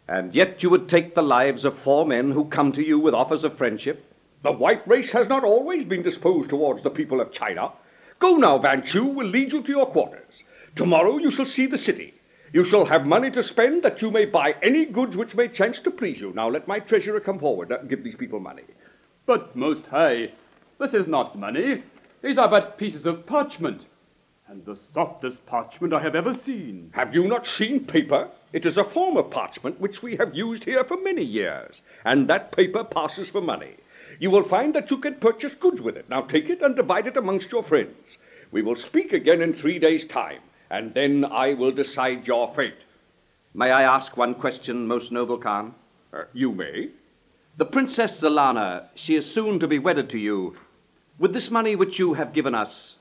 And 0.08 0.34
yet 0.34 0.62
you 0.62 0.70
would 0.70 0.88
take 0.88 1.14
the 1.14 1.22
lives 1.22 1.66
of 1.66 1.78
four 1.80 2.06
men 2.06 2.30
who 2.30 2.46
come 2.46 2.72
to 2.72 2.82
you 2.82 2.98
with 2.98 3.12
offers 3.12 3.44
of 3.44 3.58
friendship? 3.58 4.02
The 4.42 4.52
white 4.52 4.88
race 4.88 5.12
has 5.12 5.28
not 5.28 5.44
always 5.44 5.84
been 5.84 6.02
disposed 6.02 6.48
towards 6.48 6.82
the 6.82 6.88
people 6.88 7.20
of 7.20 7.30
China. 7.30 7.72
Go 8.18 8.36
now, 8.36 8.56
Van 8.56 8.82
Chu 8.84 9.04
will 9.04 9.26
lead 9.26 9.52
you 9.52 9.60
to 9.60 9.70
your 9.70 9.86
quarters. 9.86 10.42
Tomorrow 10.74 11.18
you 11.18 11.30
shall 11.30 11.44
see 11.44 11.66
the 11.66 11.76
city. 11.76 12.14
You 12.54 12.64
shall 12.64 12.86
have 12.86 13.04
money 13.04 13.30
to 13.32 13.42
spend 13.42 13.82
that 13.82 14.00
you 14.00 14.10
may 14.10 14.24
buy 14.24 14.54
any 14.62 14.86
goods 14.86 15.14
which 15.14 15.34
may 15.34 15.48
chance 15.48 15.78
to 15.80 15.90
please 15.90 16.22
you. 16.22 16.32
Now 16.32 16.48
let 16.48 16.66
my 16.66 16.78
treasurer 16.78 17.20
come 17.20 17.38
forward. 17.38 17.70
and 17.70 17.90
give 17.90 18.02
these 18.02 18.16
people 18.16 18.40
money. 18.40 18.62
But, 19.26 19.56
most 19.56 19.86
high, 19.86 20.30
this 20.78 20.94
is 20.94 21.08
not 21.08 21.36
money. 21.36 21.82
These 22.22 22.38
are 22.38 22.48
but 22.48 22.78
pieces 22.78 23.06
of 23.06 23.26
parchment, 23.26 23.86
and 24.46 24.64
the 24.64 24.76
softest 24.76 25.44
parchment 25.46 25.92
I 25.92 26.00
have 26.00 26.14
ever 26.14 26.32
seen. 26.32 26.90
Have 26.94 27.12
you 27.12 27.26
not 27.26 27.44
seen 27.44 27.84
paper? 27.84 28.30
It 28.52 28.64
is 28.64 28.78
a 28.78 28.84
form 28.84 29.16
of 29.16 29.30
parchment 29.30 29.80
which 29.80 30.00
we 30.00 30.14
have 30.16 30.34
used 30.34 30.62
here 30.62 30.84
for 30.84 30.96
many 31.02 31.24
years, 31.24 31.82
and 32.04 32.28
that 32.28 32.52
paper 32.52 32.84
passes 32.84 33.28
for 33.28 33.40
money. 33.40 33.74
You 34.20 34.30
will 34.30 34.44
find 34.44 34.72
that 34.74 34.90
you 34.92 34.98
can 34.98 35.16
purchase 35.16 35.54
goods 35.54 35.82
with 35.82 35.96
it. 35.96 36.08
Now 36.08 36.22
take 36.22 36.48
it 36.48 36.62
and 36.62 36.76
divide 36.76 37.08
it 37.08 37.16
amongst 37.16 37.50
your 37.50 37.64
friends. 37.64 38.18
We 38.52 38.62
will 38.62 38.76
speak 38.76 39.12
again 39.12 39.42
in 39.42 39.52
three 39.52 39.80
days' 39.80 40.04
time, 40.04 40.40
and 40.70 40.94
then 40.94 41.24
I 41.24 41.54
will 41.54 41.72
decide 41.72 42.28
your 42.28 42.54
fate. 42.54 42.78
May 43.54 43.72
I 43.72 43.82
ask 43.82 44.16
one 44.16 44.36
question, 44.36 44.86
most 44.86 45.10
noble 45.10 45.38
Khan? 45.38 45.74
Uh, 46.12 46.24
you 46.32 46.52
may. 46.52 46.90
The 47.58 47.64
Princess 47.64 48.20
Zalana, 48.20 48.88
she 48.96 49.14
is 49.14 49.32
soon 49.32 49.60
to 49.60 49.66
be 49.66 49.78
wedded 49.78 50.10
to 50.10 50.18
you. 50.18 50.58
With 51.18 51.32
this 51.32 51.50
money 51.50 51.74
which 51.74 51.98
you 51.98 52.12
have 52.12 52.34
given 52.34 52.54
us, 52.54 52.98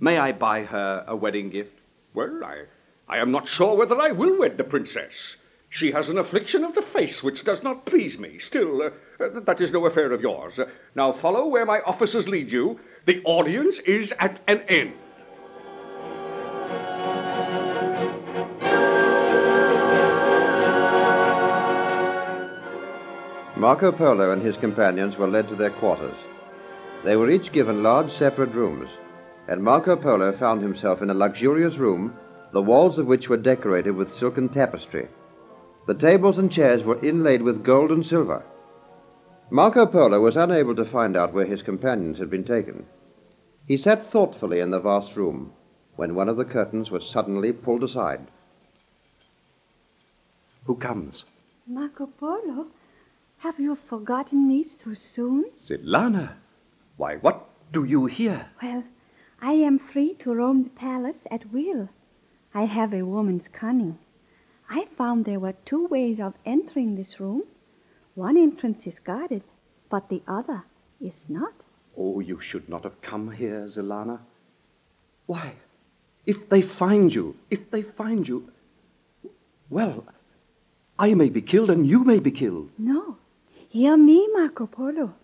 may 0.00 0.16
I 0.16 0.32
buy 0.32 0.62
her 0.62 1.04
a 1.06 1.14
wedding 1.14 1.50
gift? 1.50 1.78
Well, 2.14 2.42
I, 2.42 2.62
I 3.06 3.18
am 3.18 3.30
not 3.30 3.48
sure 3.48 3.76
whether 3.76 4.00
I 4.00 4.12
will 4.12 4.38
wed 4.38 4.56
the 4.56 4.64
princess. 4.64 5.36
She 5.68 5.90
has 5.90 6.08
an 6.08 6.16
affliction 6.16 6.64
of 6.64 6.74
the 6.74 6.80
face 6.80 7.22
which 7.22 7.44
does 7.44 7.62
not 7.62 7.84
please 7.84 8.18
me. 8.18 8.38
Still, 8.38 8.80
uh, 8.80 8.90
that 9.18 9.60
is 9.60 9.72
no 9.72 9.84
affair 9.84 10.10
of 10.12 10.22
yours. 10.22 10.58
Now 10.94 11.12
follow 11.12 11.48
where 11.48 11.66
my 11.66 11.82
officers 11.82 12.26
lead 12.26 12.50
you. 12.50 12.80
The 13.04 13.20
audience 13.24 13.78
is 13.80 14.14
at 14.18 14.40
an 14.46 14.62
end. 14.70 14.94
Marco 23.62 23.92
Polo 23.92 24.32
and 24.32 24.42
his 24.42 24.56
companions 24.56 25.16
were 25.16 25.28
led 25.28 25.46
to 25.46 25.54
their 25.54 25.70
quarters. 25.70 26.16
They 27.04 27.14
were 27.14 27.30
each 27.30 27.52
given 27.52 27.84
large 27.84 28.10
separate 28.10 28.52
rooms, 28.52 28.90
and 29.46 29.62
Marco 29.62 29.94
Polo 29.94 30.32
found 30.32 30.60
himself 30.60 31.00
in 31.00 31.10
a 31.10 31.14
luxurious 31.14 31.76
room, 31.76 32.12
the 32.52 32.60
walls 32.60 32.98
of 32.98 33.06
which 33.06 33.28
were 33.28 33.36
decorated 33.36 33.92
with 33.92 34.12
silken 34.12 34.48
tapestry. 34.48 35.06
The 35.86 35.94
tables 35.94 36.38
and 36.38 36.50
chairs 36.50 36.82
were 36.82 36.98
inlaid 37.04 37.42
with 37.42 37.62
gold 37.62 37.92
and 37.92 38.04
silver. 38.04 38.42
Marco 39.48 39.86
Polo 39.86 40.20
was 40.20 40.36
unable 40.36 40.74
to 40.74 40.84
find 40.84 41.16
out 41.16 41.32
where 41.32 41.46
his 41.46 41.62
companions 41.62 42.18
had 42.18 42.30
been 42.30 42.44
taken. 42.44 42.84
He 43.68 43.76
sat 43.76 44.04
thoughtfully 44.04 44.58
in 44.58 44.72
the 44.72 44.80
vast 44.80 45.14
room 45.14 45.52
when 45.94 46.16
one 46.16 46.28
of 46.28 46.36
the 46.36 46.44
curtains 46.44 46.90
was 46.90 47.08
suddenly 47.08 47.52
pulled 47.52 47.84
aside. 47.84 48.26
Who 50.64 50.74
comes? 50.74 51.24
Marco 51.64 52.06
Polo, 52.18 52.66
have 53.42 53.58
you 53.58 53.76
forgotten 53.88 54.46
me 54.46 54.64
so 54.64 54.94
soon? 54.94 55.44
Zilana. 55.64 56.34
Why, 56.96 57.16
what 57.16 57.44
do 57.72 57.82
you 57.82 58.06
here? 58.06 58.46
Well, 58.62 58.84
I 59.40 59.54
am 59.54 59.80
free 59.80 60.14
to 60.20 60.32
roam 60.32 60.62
the 60.62 60.70
palace 60.70 61.16
at 61.28 61.52
will. 61.52 61.88
I 62.54 62.66
have 62.66 62.94
a 62.94 63.02
woman's 63.02 63.48
cunning. 63.52 63.98
I 64.70 64.86
found 64.96 65.24
there 65.24 65.40
were 65.40 65.54
two 65.64 65.86
ways 65.88 66.20
of 66.20 66.34
entering 66.46 66.94
this 66.94 67.18
room. 67.18 67.42
One 68.14 68.36
entrance 68.36 68.86
is 68.86 69.00
guarded, 69.00 69.42
but 69.90 70.08
the 70.08 70.22
other 70.28 70.62
is 71.00 71.14
not. 71.28 71.54
Oh, 71.98 72.20
you 72.20 72.40
should 72.40 72.68
not 72.68 72.84
have 72.84 73.02
come 73.02 73.32
here, 73.32 73.66
Zilana. 73.66 74.20
Why, 75.26 75.54
if 76.26 76.48
they 76.48 76.62
find 76.62 77.12
you, 77.12 77.34
if 77.50 77.72
they 77.72 77.82
find 77.82 78.28
you, 78.28 78.52
well, 79.68 80.04
I 80.96 81.14
may 81.14 81.28
be 81.28 81.42
killed 81.42 81.70
and 81.70 81.84
you 81.84 82.04
may 82.04 82.20
be 82.20 82.30
killed. 82.30 82.68
No. 82.78 83.16
Hear 83.72 83.96
me, 83.96 84.28
Marco 84.34 84.66
Polo. 84.66 85.14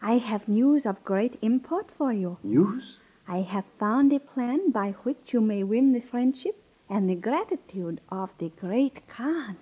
I 0.00 0.16
have 0.16 0.48
news 0.48 0.86
of 0.86 1.04
great 1.04 1.38
import 1.42 1.90
for 1.98 2.14
you. 2.14 2.38
News? 2.42 2.96
I 3.28 3.42
have 3.42 3.66
found 3.78 4.10
a 4.10 4.18
plan 4.18 4.70
by 4.70 4.92
which 5.02 5.34
you 5.34 5.42
may 5.42 5.62
win 5.64 5.92
the 5.92 6.00
friendship 6.00 6.56
and 6.88 7.10
the 7.10 7.14
gratitude 7.14 8.00
of 8.08 8.30
the 8.38 8.48
great 8.58 9.06
Khan. 9.06 9.58